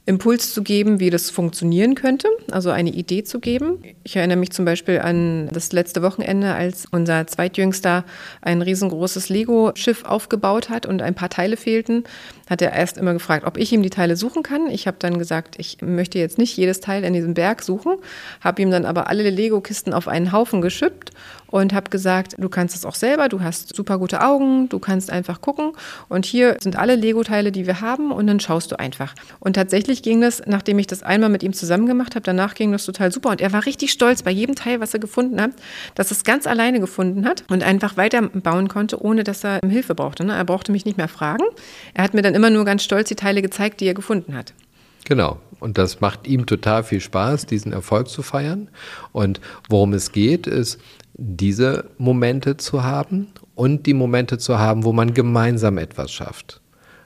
Impuls 0.08 0.54
zu 0.54 0.62
geben, 0.62 1.00
wie 1.00 1.10
das 1.10 1.32
funktionieren 1.32 1.96
könnte, 1.96 2.28
also 2.52 2.70
eine 2.70 2.92
Idee 2.92 3.24
zu 3.24 3.40
geben. 3.40 3.80
Ich 4.04 4.16
erinnere 4.16 4.38
mich 4.38 4.52
zum 4.52 4.64
Beispiel 4.64 5.00
an 5.00 5.50
das 5.52 5.72
letzte 5.72 6.04
Wochenende, 6.04 6.54
als 6.54 6.86
unser 6.92 7.26
Zweitjüngster 7.26 8.06
ein 8.42 8.62
riesengroßes 8.62 9.30
Lego-Schiff 9.30 10.06
aufgebaut 10.06 10.70
hat 10.70 10.86
und 10.86 11.02
ein 11.02 11.16
paar 11.16 11.30
Teile 11.30 11.58
fehlten. 11.58 12.04
Hat 12.48 12.62
er 12.62 12.74
erst 12.74 13.00
immer 13.00 13.14
gefragt, 13.14 13.48
ob 13.48 13.58
ich 13.58 13.74
ihm 13.74 13.82
die 13.82 13.90
Teile 13.90 14.16
suchen 14.16 14.44
kann. 14.44 14.70
Ich 14.70 14.86
habe 14.86 14.98
dann 15.00 15.18
gesagt, 15.18 15.56
ich 15.58 15.82
möchte 15.82 16.20
jetzt 16.20 16.38
nicht 16.38 16.56
jedes 16.56 16.82
Teil 16.82 17.04
in 17.04 17.14
diesem 17.14 17.34
Berg 17.34 17.64
suchen, 17.64 17.96
habe 18.42 18.62
ihm 18.62 18.70
dann 18.70 18.86
aber 18.86 19.10
alle 19.10 19.28
Lego-Kisten 19.28 19.92
auf 19.92 20.08
einen 20.08 20.32
Haufen 20.32 20.62
geschippt 20.62 21.14
und 21.62 21.72
habe 21.74 21.90
gesagt, 21.90 22.36
du 22.38 22.50
kannst 22.50 22.76
es 22.76 22.84
auch 22.84 22.96
selber, 22.96 23.30
du 23.30 23.40
hast 23.40 23.74
super 23.74 23.98
gute 23.98 24.22
Augen, 24.22 24.68
du 24.68 24.78
kannst 24.78 25.10
einfach 25.10 25.40
gucken 25.40 25.72
und 26.10 26.26
hier 26.26 26.58
sind 26.60 26.76
alle 26.76 26.96
Lego-Teile, 26.96 27.54
die 27.54 27.66
wir 27.66 27.80
haben 27.80 28.12
und 28.12 28.28
dann 28.28 28.42
schaust 28.42 28.74
du 28.74 28.80
einfach. 28.80 29.16
Und 29.40 29.54
tatsächlich 29.54 30.04
ging 30.04 30.20
das, 30.20 30.42
nachdem 30.46 30.80
ich 30.80 30.88
das 30.88 31.02
einmal 31.02 31.30
mit 31.30 31.44
ihm 31.44 31.54
zusammen 31.54 31.86
gemacht 31.86 32.16
habe, 32.16 32.24
danach 32.24 32.56
ging 32.56 32.74
das 32.74 32.84
total 32.84 33.10
super 33.10 33.30
und 33.30 33.40
er 33.40 33.54
war 33.54 33.66
richtig 33.66 33.94
stolz 33.94 34.22
bei 34.22 34.32
jedem 34.32 34.56
Teil, 34.56 34.82
was 34.82 34.94
er 34.94 35.00
gefunden 35.00 35.40
hat, 35.40 35.52
dass 35.96 36.12
er 36.12 36.18
es 36.18 36.26
ganz 36.26 36.46
alleine 36.46 36.82
gefunden 36.82 37.26
hat 37.26 37.46
und 37.48 37.64
einfach 37.64 37.96
weiterbauen 37.96 38.68
konnte, 38.68 39.02
ohne 39.02 39.24
dass 39.24 39.46
er 39.46 39.62
Hilfe 39.66 39.96
brauchte. 39.96 40.26
Ne? 40.26 40.36
Er 40.36 40.44
brauchte 40.44 40.74
mich 40.74 40.84
nicht 40.84 40.98
mehr 40.98 41.08
fragen. 41.08 41.46
Er 41.94 42.04
hat 42.04 42.14
mir 42.14 42.22
dann 42.22 42.36
immer 42.36 42.50
nur 42.50 42.66
ganz 42.66 42.84
stolz 42.84 43.08
die 43.08 43.16
Teile 43.16 43.42
gezeigt, 43.42 43.80
die 43.80 43.86
er 43.86 43.94
gefunden 43.94 44.36
hat. 44.36 44.54
Genau. 45.06 45.40
Und 45.60 45.78
das 45.78 46.02
macht 46.02 46.28
ihm 46.28 46.46
total 46.46 46.84
viel 46.84 47.00
Spaß, 47.00 47.46
diesen 47.46 47.72
Erfolg 47.72 48.10
zu 48.10 48.22
feiern. 48.24 48.68
Und 49.14 49.40
worum 49.70 49.94
es 49.94 50.12
geht, 50.12 50.48
ist, 50.48 50.80
diese 51.18 51.86
Momente 51.98 52.58
zu 52.58 52.84
haben 52.84 53.28
und 53.56 53.86
die 53.86 53.94
Momente 53.94 54.38
zu 54.38 54.60
haben, 54.60 54.84
wo 54.84 54.94
man 54.94 55.14
gemeinsam 55.14 55.78
etwas 55.78 56.12
schafft. 56.12 56.62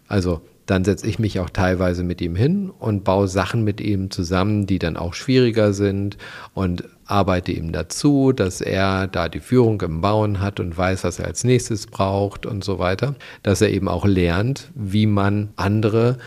Also 0.08 0.42
dann 0.66 0.84
setze 0.84 1.08
ich 1.08 1.18
mich 1.18 1.40
auch 1.40 1.50
teilweise 1.50 2.04
mit 2.04 2.22
ihm 2.22 2.36
hin 2.36 2.70
und 2.70 3.04
baue 3.04 3.28
Sachen 3.28 3.64
mit 3.64 3.82
ihm 3.82 4.12
zusammen, 4.12 4.68
die 4.68 4.78
dann 4.78 4.98
auch 4.98 5.16
schwieriger 5.16 5.74
sind 5.74 6.18
und 6.54 6.84
arbeite 7.06 7.52
ihm 7.52 7.72
dazu, 7.72 8.34
dass 8.34 8.62
er 8.62 9.08
da 9.08 9.30
die 9.30 9.40
Führung 9.40 9.82
im 9.82 10.02
Bauen 10.02 10.42
hat 10.42 10.60
und 10.60 10.78
weiß, 10.78 11.04
was 11.04 11.18
er 11.18 11.26
als 11.26 11.44
nächstes 11.44 11.88
braucht 11.88 12.46
und 12.46 12.64
so 12.64 12.78
weiter, 12.78 13.16
dass 13.42 13.62
er 13.62 13.72
eben 13.72 13.88
auch 13.88 14.06
lernt, 14.06 14.70
wie 14.76 15.08
man 15.08 15.50
andere 15.56 16.20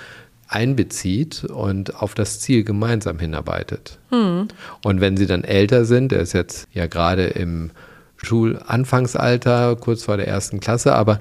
einbezieht 0.52 1.44
und 1.44 1.96
auf 1.96 2.14
das 2.14 2.40
Ziel 2.40 2.64
gemeinsam 2.64 3.18
hinarbeitet. 3.18 3.98
Hm. 4.10 4.48
Und 4.84 5.00
wenn 5.00 5.16
sie 5.16 5.26
dann 5.26 5.44
älter 5.44 5.84
sind, 5.84 6.12
er 6.12 6.20
ist 6.20 6.32
jetzt 6.32 6.68
ja 6.72 6.86
gerade 6.86 7.26
im 7.26 7.70
Schulanfangsalter, 8.16 9.76
kurz 9.76 10.04
vor 10.04 10.16
der 10.16 10.28
ersten 10.28 10.60
Klasse, 10.60 10.94
aber 10.94 11.18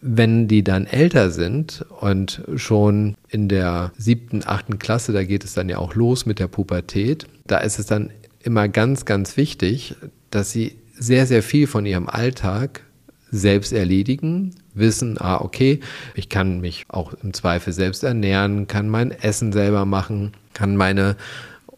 wenn 0.00 0.48
die 0.48 0.64
dann 0.64 0.86
älter 0.86 1.30
sind 1.30 1.86
und 2.00 2.42
schon 2.56 3.14
in 3.28 3.48
der 3.48 3.92
siebten, 3.96 4.42
achten 4.44 4.80
Klasse, 4.80 5.12
da 5.12 5.22
geht 5.22 5.44
es 5.44 5.54
dann 5.54 5.68
ja 5.68 5.78
auch 5.78 5.94
los 5.94 6.26
mit 6.26 6.40
der 6.40 6.48
Pubertät, 6.48 7.26
da 7.46 7.58
ist 7.58 7.78
es 7.78 7.86
dann 7.86 8.10
immer 8.42 8.68
ganz, 8.68 9.04
ganz 9.04 9.36
wichtig, 9.36 9.94
dass 10.30 10.50
sie 10.50 10.76
sehr, 10.98 11.26
sehr 11.26 11.42
viel 11.42 11.68
von 11.68 11.86
ihrem 11.86 12.08
Alltag 12.08 12.80
selbst 13.30 13.72
erledigen, 13.72 14.54
wissen, 14.74 15.16
ah, 15.20 15.40
okay, 15.40 15.80
ich 16.14 16.28
kann 16.28 16.60
mich 16.60 16.86
auch 16.88 17.12
im 17.22 17.32
Zweifel 17.34 17.72
selbst 17.72 18.04
ernähren, 18.04 18.66
kann 18.66 18.88
mein 18.88 19.10
Essen 19.10 19.52
selber 19.52 19.84
machen, 19.84 20.32
kann 20.54 20.76
meine 20.76 21.16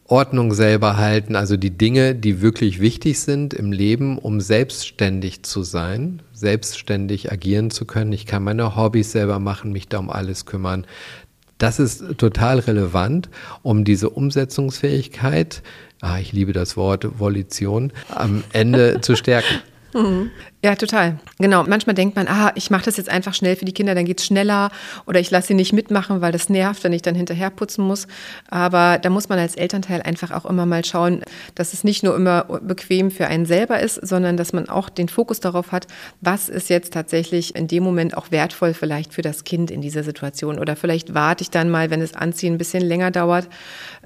Ordnung 0.07 0.53
selber 0.53 0.99
halten, 0.99 1.35
also 1.35 1.57
die 1.57 1.71
Dinge, 1.71 2.15
die 2.15 2.43
wirklich 2.43 2.81
wichtig 2.81 3.21
sind 3.21 3.55
im 3.55 3.73
Leben, 3.73 4.19
um 4.19 4.41
selbstständig 4.41 5.43
zu 5.45 5.63
sein, 5.63 6.21
selbstständig 6.33 7.33
agieren 7.33 7.71
zu 7.71 7.87
können. 7.87 8.13
Ich 8.13 8.27
kann 8.27 8.45
meine 8.45 8.77
Hobbys 8.77 9.13
selber 9.13 9.39
machen, 9.39 9.73
mich 9.73 9.89
da 9.89 9.99
um 9.99 10.11
alles 10.11 10.45
kümmern. 10.45 10.87
Das 11.57 11.79
ist 11.79 12.19
total 12.19 12.59
relevant, 12.59 13.31
um 13.63 13.85
diese 13.85 14.11
Umsetzungsfähigkeit, 14.11 15.63
ah, 16.03 16.19
ich 16.19 16.33
liebe 16.33 16.53
das 16.53 16.77
Wort 16.77 17.19
Volition, 17.19 17.93
am 18.15 18.45
Ende 18.53 19.01
zu 19.01 19.17
stärken. 19.17 19.63
Mhm. 19.95 20.33
Ja, 20.63 20.75
total. 20.75 21.19
Genau. 21.39 21.63
Manchmal 21.63 21.95
denkt 21.95 22.17
man, 22.17 22.27
ah, 22.27 22.51
ich 22.57 22.71
mache 22.71 22.87
das 22.87 22.97
jetzt 22.97 23.09
einfach 23.09 23.33
schnell 23.33 23.55
für 23.55 23.65
die 23.65 23.73
Kinder, 23.73 23.95
dann 23.95 24.07
geht 24.07 24.19
es 24.19 24.27
schneller 24.27 24.71
oder 25.07 25.21
ich 25.21 25.31
lasse 25.31 25.49
sie 25.49 25.55
nicht 25.55 25.73
mitmachen, 25.73 26.21
weil 26.21 26.33
das 26.33 26.49
nervt, 26.49 26.83
wenn 26.83 26.93
ich 26.93 27.03
dann 27.03 27.15
hinterher 27.15 27.51
putzen 27.51 27.87
muss. 27.87 28.09
Aber 28.51 28.99
da 28.99 29.09
muss 29.09 29.29
man 29.29 29.39
als 29.39 29.55
Elternteil 29.55 30.03
einfach 30.03 30.33
auch 30.33 30.47
immer 30.47 30.67
mal 30.67 30.85
schauen, 30.85 31.23
dass 31.55 31.75
es 31.75 31.85
nicht 31.85 32.03
nur 32.03 32.17
immer 32.17 32.45
bequem 32.63 33.13
für 33.13 33.29
einen 33.29 33.47
selber 33.47 33.79
ist, 33.79 33.95
sondern 34.07 34.37
dass 34.37 34.53
man 34.53 34.69
auch 34.69 34.89
den 34.89 35.09
Fokus 35.09 35.39
darauf 35.39 35.71
hat, 35.71 35.87
was 36.21 36.49
ist 36.49 36.71
jetzt 36.71 36.93
tatsächlich 36.93 37.55
in 37.55 37.69
dem 37.69 37.85
Moment 37.85 38.17
auch 38.17 38.33
wertvoll 38.33 38.75
vielleicht 38.75 39.15
für 39.15 39.23
das 39.23 39.45
Kind 39.45 39.71
in 39.71 39.81
dieser 39.81 40.03
Situation. 40.03 40.59
Oder 40.59 40.75
vielleicht 40.75 41.15
warte 41.15 41.43
ich 41.43 41.51
dann 41.51 41.71
mal, 41.71 41.91
wenn 41.91 42.01
es 42.01 42.15
Anziehen 42.15 42.55
ein 42.55 42.59
bisschen 42.59 42.83
länger 42.83 43.13
dauert 43.13 43.49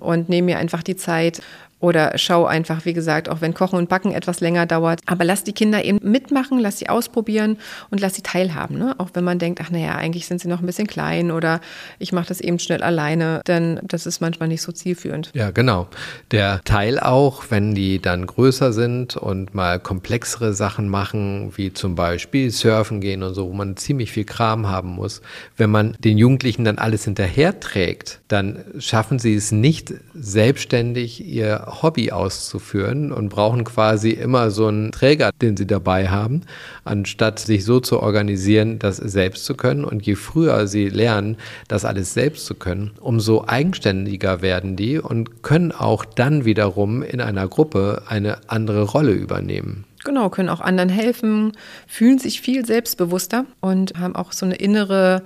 und 0.00 0.28
nehme 0.28 0.46
mir 0.46 0.58
einfach 0.58 0.82
die 0.82 0.96
Zeit 0.96 1.40
oder 1.80 2.12
schau 2.16 2.44
einfach, 2.44 2.84
wie 2.84 2.92
gesagt, 2.92 3.28
auch 3.28 3.40
wenn 3.40 3.54
Kochen 3.54 3.78
und 3.78 3.88
Backen 3.88 4.12
etwas 4.12 4.40
länger 4.40 4.66
dauert. 4.66 5.00
Aber 5.06 5.24
lass 5.24 5.44
die 5.44 5.52
Kinder 5.52 5.84
eben 5.84 5.98
mitmachen, 6.02 6.58
lass 6.58 6.78
sie 6.78 6.88
ausprobieren 6.88 7.58
und 7.90 8.00
lass 8.00 8.14
sie 8.14 8.22
teilhaben. 8.22 8.78
Ne? 8.78 8.94
Auch 8.98 9.10
wenn 9.14 9.24
man 9.24 9.38
denkt, 9.38 9.60
ach 9.62 9.70
naja, 9.70 9.94
eigentlich 9.94 10.26
sind 10.26 10.40
sie 10.40 10.48
noch 10.48 10.60
ein 10.60 10.66
bisschen 10.66 10.88
klein 10.88 11.30
oder 11.30 11.60
ich 11.98 12.12
mache 12.12 12.26
das 12.28 12.40
eben 12.40 12.58
schnell 12.58 12.82
alleine, 12.82 13.42
denn 13.46 13.80
das 13.84 14.06
ist 14.06 14.20
manchmal 14.20 14.48
nicht 14.48 14.62
so 14.62 14.72
zielführend. 14.72 15.30
Ja, 15.34 15.50
genau. 15.50 15.88
Der 16.32 16.60
Teil 16.64 16.98
auch, 16.98 17.44
wenn 17.50 17.74
die 17.74 18.00
dann 18.00 18.26
größer 18.26 18.72
sind 18.72 19.16
und 19.16 19.54
mal 19.54 19.78
komplexere 19.78 20.54
Sachen 20.54 20.88
machen, 20.88 21.52
wie 21.56 21.72
zum 21.72 21.94
Beispiel 21.94 22.50
surfen 22.50 23.00
gehen 23.00 23.22
und 23.22 23.34
so, 23.34 23.48
wo 23.48 23.52
man 23.52 23.76
ziemlich 23.76 24.10
viel 24.10 24.24
Kram 24.24 24.68
haben 24.68 24.90
muss. 24.90 25.22
Wenn 25.56 25.70
man 25.70 25.96
den 26.00 26.18
Jugendlichen 26.18 26.64
dann 26.64 26.78
alles 26.78 27.04
hinterher 27.04 27.60
trägt, 27.60 28.20
dann 28.26 28.64
schaffen 28.78 29.18
sie 29.18 29.34
es 29.34 29.52
nicht 29.52 29.94
selbstständig, 30.14 31.24
ihr 31.24 31.67
Hobby 31.82 32.10
auszuführen 32.10 33.12
und 33.12 33.28
brauchen 33.28 33.64
quasi 33.64 34.10
immer 34.10 34.50
so 34.50 34.66
einen 34.66 34.92
Träger, 34.92 35.30
den 35.40 35.56
sie 35.56 35.66
dabei 35.66 36.08
haben, 36.08 36.42
anstatt 36.84 37.38
sich 37.38 37.64
so 37.64 37.80
zu 37.80 38.00
organisieren, 38.00 38.78
das 38.78 38.96
selbst 38.96 39.44
zu 39.44 39.54
können. 39.54 39.84
Und 39.84 40.06
je 40.06 40.14
früher 40.14 40.66
sie 40.66 40.88
lernen, 40.88 41.36
das 41.68 41.84
alles 41.84 42.14
selbst 42.14 42.46
zu 42.46 42.54
können, 42.54 42.92
umso 43.00 43.44
eigenständiger 43.46 44.42
werden 44.42 44.76
die 44.76 44.98
und 44.98 45.42
können 45.42 45.72
auch 45.72 46.04
dann 46.04 46.44
wiederum 46.44 47.02
in 47.02 47.20
einer 47.20 47.48
Gruppe 47.48 48.02
eine 48.06 48.38
andere 48.48 48.82
Rolle 48.82 49.12
übernehmen. 49.12 49.84
Genau, 50.04 50.30
können 50.30 50.48
auch 50.48 50.60
anderen 50.60 50.88
helfen, 50.88 51.52
fühlen 51.86 52.18
sich 52.18 52.40
viel 52.40 52.64
selbstbewusster 52.64 53.44
und 53.60 53.98
haben 53.98 54.14
auch 54.14 54.32
so 54.32 54.46
eine 54.46 54.54
innere 54.54 55.22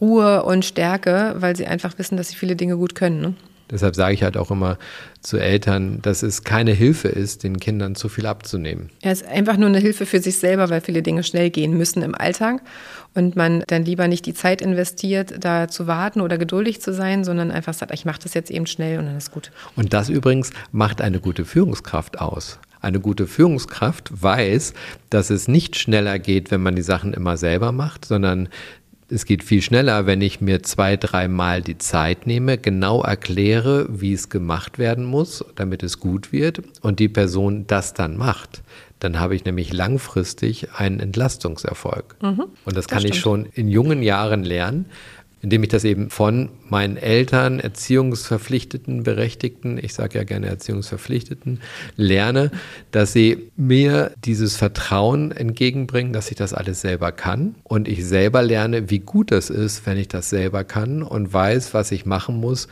Ruhe 0.00 0.44
und 0.44 0.64
Stärke, 0.64 1.36
weil 1.38 1.56
sie 1.56 1.66
einfach 1.66 1.98
wissen, 1.98 2.16
dass 2.16 2.28
sie 2.28 2.36
viele 2.36 2.56
Dinge 2.56 2.76
gut 2.76 2.94
können. 2.94 3.20
Ne? 3.20 3.34
Deshalb 3.70 3.94
sage 3.94 4.14
ich 4.14 4.22
halt 4.22 4.36
auch 4.36 4.50
immer 4.50 4.78
zu 5.20 5.36
Eltern, 5.38 6.00
dass 6.02 6.22
es 6.22 6.44
keine 6.44 6.72
Hilfe 6.72 7.08
ist, 7.08 7.42
den 7.42 7.60
Kindern 7.60 7.94
zu 7.94 8.08
viel 8.08 8.26
abzunehmen. 8.26 8.90
Ja, 9.02 9.10
es 9.10 9.22
ist 9.22 9.28
einfach 9.28 9.56
nur 9.56 9.68
eine 9.68 9.78
Hilfe 9.78 10.06
für 10.06 10.20
sich 10.20 10.38
selber, 10.38 10.70
weil 10.70 10.80
viele 10.80 11.02
Dinge 11.02 11.22
schnell 11.22 11.50
gehen 11.50 11.76
müssen 11.76 12.02
im 12.02 12.14
Alltag 12.14 12.62
und 13.14 13.36
man 13.36 13.64
dann 13.66 13.84
lieber 13.84 14.08
nicht 14.08 14.26
die 14.26 14.34
Zeit 14.34 14.62
investiert, 14.62 15.34
da 15.40 15.68
zu 15.68 15.86
warten 15.86 16.20
oder 16.20 16.38
geduldig 16.38 16.80
zu 16.80 16.92
sein, 16.92 17.24
sondern 17.24 17.50
einfach 17.50 17.74
sagt, 17.74 17.92
ich 17.92 18.04
mache 18.04 18.20
das 18.22 18.34
jetzt 18.34 18.50
eben 18.50 18.66
schnell 18.66 18.98
und 18.98 19.06
dann 19.06 19.16
ist 19.16 19.32
gut. 19.32 19.50
Und 19.76 19.92
das 19.92 20.08
übrigens 20.08 20.50
macht 20.72 21.00
eine 21.00 21.20
gute 21.20 21.44
Führungskraft 21.44 22.20
aus. 22.20 22.58
Eine 22.80 23.00
gute 23.00 23.26
Führungskraft 23.26 24.22
weiß, 24.22 24.72
dass 25.10 25.30
es 25.30 25.48
nicht 25.48 25.76
schneller 25.76 26.20
geht, 26.20 26.52
wenn 26.52 26.62
man 26.62 26.76
die 26.76 26.82
Sachen 26.82 27.12
immer 27.12 27.36
selber 27.36 27.72
macht, 27.72 28.04
sondern 28.04 28.48
es 29.10 29.24
geht 29.24 29.42
viel 29.42 29.62
schneller, 29.62 30.06
wenn 30.06 30.20
ich 30.20 30.40
mir 30.40 30.62
zwei, 30.62 30.96
dreimal 30.96 31.62
die 31.62 31.78
Zeit 31.78 32.26
nehme, 32.26 32.58
genau 32.58 33.02
erkläre, 33.02 33.86
wie 33.88 34.12
es 34.12 34.28
gemacht 34.28 34.78
werden 34.78 35.04
muss, 35.04 35.44
damit 35.54 35.82
es 35.82 35.98
gut 35.98 36.32
wird 36.32 36.62
und 36.82 36.98
die 36.98 37.08
Person 37.08 37.66
das 37.66 37.94
dann 37.94 38.16
macht. 38.16 38.62
Dann 39.00 39.20
habe 39.20 39.36
ich 39.36 39.44
nämlich 39.44 39.72
langfristig 39.72 40.72
einen 40.72 40.98
Entlastungserfolg. 40.98 42.16
Mhm, 42.20 42.46
und 42.64 42.76
das 42.76 42.88
kann 42.88 43.02
das 43.02 43.12
ich 43.12 43.20
schon 43.20 43.46
in 43.46 43.68
jungen 43.68 44.02
Jahren 44.02 44.42
lernen, 44.42 44.86
indem 45.40 45.62
ich 45.62 45.68
das 45.68 45.84
eben 45.84 46.10
von 46.10 46.48
meinen 46.68 46.96
Eltern, 46.96 47.60
Erziehungsverpflichteten, 47.60 49.02
Berechtigten, 49.02 49.78
ich 49.78 49.94
sage 49.94 50.18
ja 50.18 50.24
gerne 50.24 50.48
Erziehungsverpflichteten, 50.48 51.60
lerne, 51.96 52.50
dass 52.90 53.12
sie 53.12 53.50
mir 53.56 54.12
dieses 54.24 54.56
Vertrauen 54.56 55.32
entgegenbringen, 55.32 56.12
dass 56.12 56.30
ich 56.30 56.36
das 56.36 56.54
alles 56.54 56.80
selber 56.80 57.12
kann 57.12 57.54
und 57.64 57.88
ich 57.88 58.04
selber 58.04 58.42
lerne, 58.42 58.90
wie 58.90 58.98
gut 58.98 59.30
das 59.30 59.50
ist, 59.50 59.86
wenn 59.86 59.96
ich 59.96 60.08
das 60.08 60.30
selber 60.30 60.64
kann 60.64 61.02
und 61.02 61.32
weiß, 61.32 61.74
was 61.74 61.92
ich 61.92 62.06
machen 62.06 62.40
muss, 62.40 62.68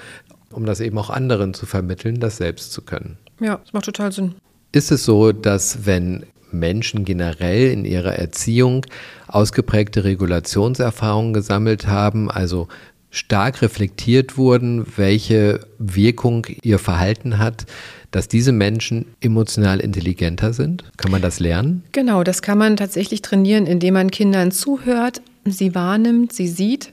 um 0.50 0.66
das 0.66 0.81
eben 0.81 0.98
auch 0.98 1.11
anderen 1.11 1.55
zu 1.55 1.66
vermitteln, 1.66 2.18
das 2.20 2.38
selbst 2.38 2.72
zu 2.72 2.83
können. 2.83 3.18
Ja, 3.40 3.57
das 3.57 3.72
macht 3.72 3.85
total 3.85 4.11
Sinn. 4.12 4.35
Ist 4.72 4.90
es 4.90 5.05
so, 5.05 5.33
dass 5.33 5.87
wenn 5.87 6.24
Menschen 6.59 7.05
generell 7.05 7.71
in 7.71 7.85
ihrer 7.85 8.14
Erziehung 8.14 8.87
ausgeprägte 9.29 10.05
Regulationserfahrungen 10.05 11.33
gesammelt 11.33 11.87
haben, 11.87 12.31
also 12.31 12.69
stark 13.11 13.62
reflektiert 13.62 14.37
wurden, 14.37 14.87
welche 14.97 15.61
Wirkung 15.79 16.47
ihr 16.62 16.79
Verhalten 16.79 17.38
hat, 17.38 17.66
dass 18.11 18.29
diese 18.29 18.53
Menschen 18.53 19.07
emotional 19.21 19.81
intelligenter 19.81 20.53
sind? 20.53 20.85
Kann 20.97 21.11
man 21.11 21.23
das 21.23 21.40
lernen? 21.40 21.83
Genau, 21.92 22.23
das 22.25 22.42
kann 22.42 22.59
man 22.59 22.77
tatsächlich 22.77 23.23
trainieren, 23.23 23.66
indem 23.66 23.95
man 23.95 24.11
Kindern 24.11 24.53
zuhört, 24.53 25.23
sie 25.45 25.75
wahrnimmt, 25.75 26.33
sie 26.33 26.49
sieht 26.49 26.92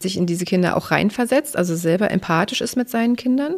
sich 0.00 0.16
in 0.16 0.26
diese 0.26 0.44
Kinder 0.44 0.76
auch 0.76 0.90
reinversetzt, 0.90 1.56
also 1.56 1.74
selber 1.74 2.10
empathisch 2.10 2.60
ist 2.60 2.76
mit 2.76 2.88
seinen 2.88 3.16
Kindern 3.16 3.54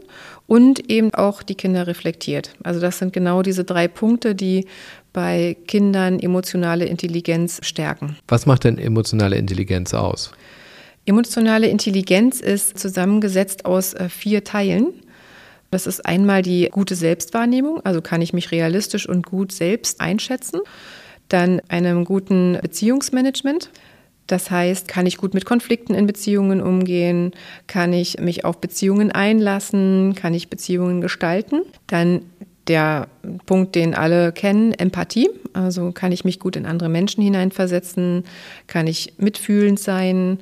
und 0.47 0.91
eben 0.91 1.13
auch 1.13 1.43
die 1.43 1.55
Kinder 1.55 1.87
reflektiert. 1.87 2.53
Also 2.63 2.81
das 2.81 2.99
sind 2.99 3.13
genau 3.13 3.43
diese 3.43 3.65
drei 3.65 3.89
Punkte, 3.89 4.35
die 4.35 4.67
bei 5.13 5.57
Kindern 5.67 6.19
emotionale 6.19 6.87
Intelligenz 6.87 7.61
stärken. 7.63 8.17
Was 8.29 8.47
macht 8.47 8.65
denn 8.65 8.79
emotionale 8.79 9.37
Intelligenz 9.37 9.95
aus? 9.95 10.33
Emotionale 11.07 11.67
Intelligenz 11.69 12.41
ist 12.41 12.79
zusammengesetzt 12.79 13.65
aus 13.65 13.95
äh, 13.95 14.09
vier 14.09 14.45
Teilen. 14.45 14.89
Das 15.71 15.87
ist 15.87 16.05
einmal 16.05 16.43
die 16.43 16.69
gute 16.71 16.95
Selbstwahrnehmung, 16.95 17.81
also 17.85 18.01
kann 18.03 18.23
ich 18.23 18.33
mich 18.33 18.51
realistisch 18.51 19.09
und 19.09 19.25
gut 19.25 19.53
selbst 19.53 20.01
einschätzen. 20.01 20.61
Dann 21.29 21.61
einem 21.69 22.05
guten 22.05 22.59
Beziehungsmanagement. 22.61 23.71
Das 24.27 24.51
heißt, 24.51 24.87
kann 24.89 25.07
ich 25.07 25.17
gut 25.17 25.35
mit 25.35 25.45
Konflikten 25.45 25.95
in 25.95 26.07
Beziehungen 26.07 26.61
umgehen? 26.61 27.33
Kann 27.67 27.93
ich 27.93 28.21
mich 28.21 28.45
auf 28.45 28.61
Beziehungen 28.61 29.11
einlassen? 29.11 30.15
Kann 30.15 30.35
ich 30.35 30.49
Beziehungen 30.49 31.01
gestalten? 31.01 31.63
Dann 31.87 32.23
der 32.71 33.09
Punkt, 33.45 33.75
den 33.75 33.95
alle 33.95 34.33
kennen, 34.33 34.73
Empathie. 34.73 35.29
Also 35.53 35.93
kann 35.93 36.13
ich 36.13 36.25
mich 36.25 36.39
gut 36.39 36.57
in 36.57 36.65
andere 36.65 36.89
Menschen 36.89 37.23
hineinversetzen? 37.23 38.25
Kann 38.67 38.87
ich 38.87 39.15
mitfühlend 39.19 39.79
sein? 39.79 40.39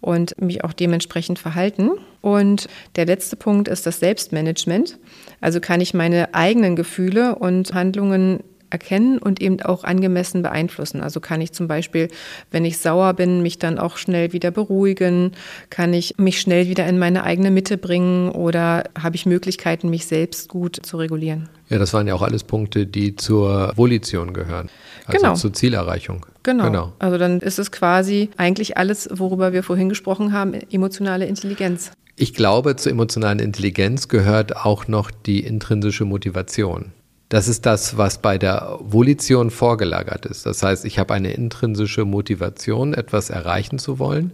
und 0.00 0.40
mich 0.40 0.64
auch 0.64 0.72
dementsprechend 0.72 1.38
verhalten. 1.38 1.90
Und 2.22 2.68
der 2.96 3.06
letzte 3.06 3.36
Punkt 3.36 3.68
ist 3.68 3.86
das 3.86 4.00
Selbstmanagement. 4.00 4.98
Also 5.42 5.60
kann 5.60 5.82
ich 5.82 5.94
meine 5.94 6.34
eigenen 6.34 6.74
Gefühle 6.74 7.34
und 7.34 7.74
Handlungen 7.74 8.40
erkennen 8.70 9.18
und 9.18 9.40
eben 9.40 9.60
auch 9.62 9.84
angemessen 9.84 10.42
beeinflussen. 10.42 11.00
Also 11.00 11.20
kann 11.20 11.40
ich 11.40 11.52
zum 11.52 11.68
Beispiel, 11.68 12.08
wenn 12.50 12.64
ich 12.64 12.78
sauer 12.78 13.14
bin, 13.14 13.42
mich 13.42 13.58
dann 13.58 13.78
auch 13.78 13.96
schnell 13.96 14.32
wieder 14.32 14.50
beruhigen, 14.50 15.32
kann 15.68 15.92
ich 15.92 16.14
mich 16.18 16.40
schnell 16.40 16.68
wieder 16.68 16.86
in 16.86 16.98
meine 16.98 17.24
eigene 17.24 17.50
Mitte 17.50 17.76
bringen 17.76 18.30
oder 18.30 18.84
habe 18.98 19.16
ich 19.16 19.26
Möglichkeiten, 19.26 19.90
mich 19.90 20.06
selbst 20.06 20.48
gut 20.48 20.78
zu 20.82 20.96
regulieren. 20.96 21.48
Ja, 21.68 21.78
das 21.78 21.94
waren 21.94 22.06
ja 22.08 22.14
auch 22.14 22.22
alles 22.22 22.42
Punkte, 22.42 22.86
die 22.86 23.14
zur 23.14 23.72
Volition 23.76 24.32
gehören. 24.32 24.68
Also 25.06 25.20
genau. 25.20 25.34
zur 25.34 25.52
Zielerreichung. 25.52 26.26
Genau. 26.42 26.64
genau. 26.64 26.92
Also 26.98 27.18
dann 27.18 27.40
ist 27.40 27.58
es 27.58 27.70
quasi 27.70 28.30
eigentlich 28.36 28.76
alles, 28.76 29.08
worüber 29.12 29.52
wir 29.52 29.62
vorhin 29.62 29.88
gesprochen 29.88 30.32
haben, 30.32 30.54
emotionale 30.54 31.26
Intelligenz. 31.26 31.92
Ich 32.16 32.34
glaube, 32.34 32.76
zur 32.76 32.92
emotionalen 32.92 33.38
Intelligenz 33.38 34.08
gehört 34.08 34.56
auch 34.56 34.88
noch 34.88 35.10
die 35.10 35.40
intrinsische 35.40 36.04
Motivation. 36.04 36.92
Das 37.30 37.48
ist 37.48 37.64
das, 37.64 37.96
was 37.96 38.20
bei 38.20 38.38
der 38.38 38.76
Volition 38.80 39.50
vorgelagert 39.50 40.26
ist. 40.26 40.44
Das 40.46 40.62
heißt, 40.62 40.84
ich 40.84 40.98
habe 40.98 41.14
eine 41.14 41.32
intrinsische 41.32 42.04
Motivation, 42.04 42.92
etwas 42.92 43.30
erreichen 43.30 43.78
zu 43.78 43.98
wollen. 43.98 44.32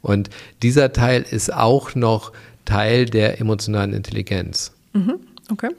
Und 0.00 0.30
dieser 0.62 0.92
Teil 0.92 1.26
ist 1.28 1.52
auch 1.52 1.96
noch 1.96 2.32
Teil 2.64 3.06
der 3.06 3.40
emotionalen 3.40 3.92
Intelligenz. 3.92 4.72
Mhm. 4.92 5.16
Okay. 5.50 5.70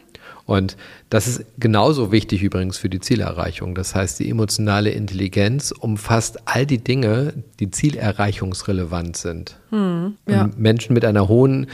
Und 0.46 0.78
das 1.10 1.28
ist 1.28 1.46
genauso 1.58 2.12
wichtig 2.12 2.44
übrigens 2.44 2.78
für 2.78 2.90
die 2.90 3.00
Zielerreichung. 3.00 3.74
Das 3.74 3.96
heißt, 3.96 4.20
die 4.20 4.30
emotionale 4.30 4.92
Intelligenz 4.92 5.72
umfasst 5.72 6.40
all 6.46 6.66
die 6.66 6.78
Dinge, 6.78 7.34
die 7.60 7.72
zielerreichungsrelevant 7.72 9.16
sind. 9.16 9.58
Hm, 9.70 10.16
ja. 10.26 10.50
Menschen 10.58 10.94
mit 10.94 11.06
einer 11.06 11.28
hohen 11.30 11.68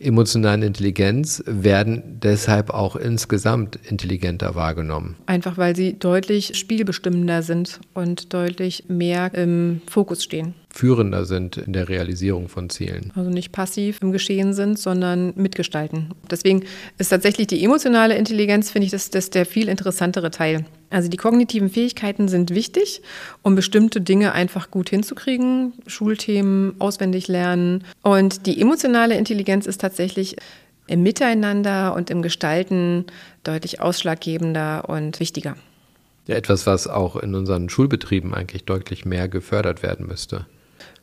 emotionalen 0.00 0.62
Intelligenz 0.62 1.42
werden 1.46 2.20
deshalb 2.22 2.70
auch 2.70 2.96
insgesamt 2.96 3.76
intelligenter 3.76 4.54
wahrgenommen. 4.54 5.16
Einfach 5.26 5.58
weil 5.58 5.74
sie 5.74 5.98
deutlich 5.98 6.56
spielbestimmender 6.56 7.42
sind 7.42 7.80
und 7.94 8.32
deutlich 8.32 8.84
mehr 8.88 9.34
im 9.34 9.80
Fokus 9.86 10.22
stehen. 10.22 10.54
Führender 10.78 11.24
sind 11.24 11.56
in 11.56 11.72
der 11.72 11.88
Realisierung 11.88 12.46
von 12.46 12.70
Zielen. 12.70 13.10
Also 13.16 13.30
nicht 13.30 13.50
passiv 13.50 13.98
im 14.00 14.12
Geschehen 14.12 14.52
sind, 14.52 14.78
sondern 14.78 15.32
mitgestalten. 15.34 16.14
Deswegen 16.30 16.62
ist 16.98 17.08
tatsächlich 17.08 17.48
die 17.48 17.64
emotionale 17.64 18.16
Intelligenz, 18.16 18.70
finde 18.70 18.84
ich, 18.84 18.92
das, 18.92 19.10
das 19.10 19.30
der 19.30 19.44
viel 19.44 19.68
interessantere 19.68 20.30
Teil. 20.30 20.64
Also 20.90 21.08
die 21.08 21.16
kognitiven 21.16 21.68
Fähigkeiten 21.68 22.28
sind 22.28 22.54
wichtig, 22.54 23.02
um 23.42 23.56
bestimmte 23.56 24.00
Dinge 24.00 24.34
einfach 24.34 24.70
gut 24.70 24.88
hinzukriegen, 24.88 25.72
Schulthemen 25.88 26.76
auswendig 26.78 27.26
lernen. 27.26 27.82
Und 28.02 28.46
die 28.46 28.60
emotionale 28.60 29.16
Intelligenz 29.16 29.66
ist 29.66 29.80
tatsächlich 29.80 30.36
im 30.86 31.02
Miteinander 31.02 31.92
und 31.96 32.08
im 32.08 32.22
Gestalten 32.22 33.06
deutlich 33.42 33.80
ausschlaggebender 33.80 34.88
und 34.88 35.18
wichtiger. 35.18 35.56
Ja, 36.28 36.36
etwas, 36.36 36.68
was 36.68 36.86
auch 36.86 37.16
in 37.16 37.34
unseren 37.34 37.68
Schulbetrieben 37.68 38.32
eigentlich 38.32 38.64
deutlich 38.64 39.04
mehr 39.04 39.26
gefördert 39.26 39.82
werden 39.82 40.06
müsste. 40.06 40.46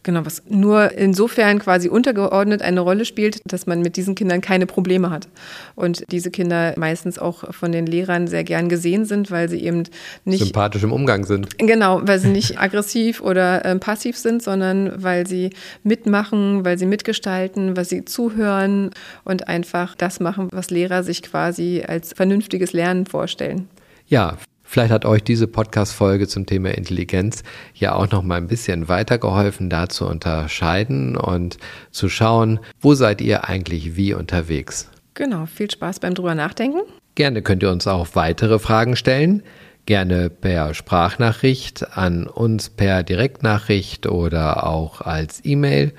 Genau, 0.06 0.24
was 0.24 0.44
nur 0.48 0.92
insofern 0.92 1.58
quasi 1.58 1.90
untergeordnet 1.90 2.62
eine 2.62 2.82
Rolle 2.82 3.06
spielt, 3.06 3.40
dass 3.52 3.66
man 3.66 3.82
mit 3.82 3.98
diesen 3.98 4.14
Kindern 4.14 4.40
keine 4.40 4.68
Probleme 4.68 5.10
hat. 5.10 5.28
Und 5.74 6.04
diese 6.12 6.30
Kinder 6.30 6.76
meistens 6.78 7.18
auch 7.18 7.52
von 7.52 7.72
den 7.72 7.88
Lehrern 7.88 8.28
sehr 8.28 8.44
gern 8.44 8.70
gesehen 8.70 9.06
sind, 9.06 9.32
weil 9.32 9.50
sie 9.50 9.64
eben 9.64 9.86
nicht. 10.24 10.44
Sympathisch 10.44 10.84
im 10.84 10.92
Umgang 10.92 11.26
sind. 11.26 11.58
Genau, 11.58 12.02
weil 12.04 12.20
sie 12.20 12.28
nicht 12.28 12.60
aggressiv 12.60 13.20
oder 13.20 13.66
äh, 13.66 13.76
passiv 13.80 14.16
sind, 14.16 14.44
sondern 14.44 14.92
weil 15.02 15.26
sie 15.26 15.50
mitmachen, 15.82 16.64
weil 16.64 16.78
sie 16.78 16.86
mitgestalten, 16.86 17.76
weil 17.76 17.86
sie 17.86 18.06
zuhören 18.06 18.92
und 19.24 19.48
einfach 19.48 19.96
das 19.96 20.20
machen, 20.20 20.50
was 20.52 20.70
Lehrer 20.70 21.02
sich 21.02 21.24
quasi 21.24 21.84
als 21.86 22.14
vernünftiges 22.14 22.74
Lernen 22.74 23.08
vorstellen. 23.08 23.70
Ja, 24.06 24.38
Vielleicht 24.68 24.92
hat 24.92 25.06
euch 25.06 25.24
diese 25.24 25.48
Podcast-Folge 25.48 26.28
zum 26.28 26.48
Thema 26.48 26.72
Intelligenz 26.72 27.44
ja 27.76 27.94
auch 27.94 28.10
noch 28.12 28.24
mal 28.24 28.36
ein 28.36 28.48
bisschen 28.48 28.90
weitergeholfen, 28.90 29.70
da 29.70 29.88
zu 29.88 30.08
unterscheiden 30.08 31.16
und 31.16 31.58
zu 31.92 32.10
schauen, 32.10 32.60
wo 32.82 32.96
seid 32.96 33.22
ihr 33.22 33.48
eigentlich 33.48 33.96
wie 33.96 34.14
unterwegs. 34.14 34.90
Genau, 35.14 35.46
viel 35.46 35.70
Spaß 35.70 36.00
beim 36.00 36.16
drüber 36.16 36.36
nachdenken. 36.36 36.80
Gerne 37.14 37.42
könnt 37.42 37.64
ihr 37.64 37.72
uns 37.72 37.88
auch 37.88 38.08
weitere 38.16 38.60
Fragen 38.60 38.96
stellen. 38.96 39.44
Gerne 39.86 40.30
per 40.30 40.74
Sprachnachricht 40.74 41.96
an 41.96 42.26
uns 42.28 42.70
per 42.70 43.04
Direktnachricht 43.04 44.08
oder 44.08 44.66
auch 44.66 45.00
als 45.00 45.46
E-Mail. 45.46 45.94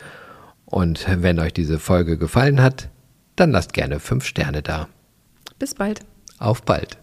Und 0.66 1.06
wenn 1.08 1.38
euch 1.38 1.54
diese 1.54 1.78
Folge 1.78 2.18
gefallen 2.18 2.60
hat, 2.60 2.88
dann 3.36 3.52
lasst 3.52 3.72
gerne 3.72 4.00
fünf 4.00 4.24
Sterne 4.24 4.60
da. 4.60 4.88
Bis 5.58 5.74
bald. 5.74 6.00
Auf 6.38 6.62
bald. 6.62 6.98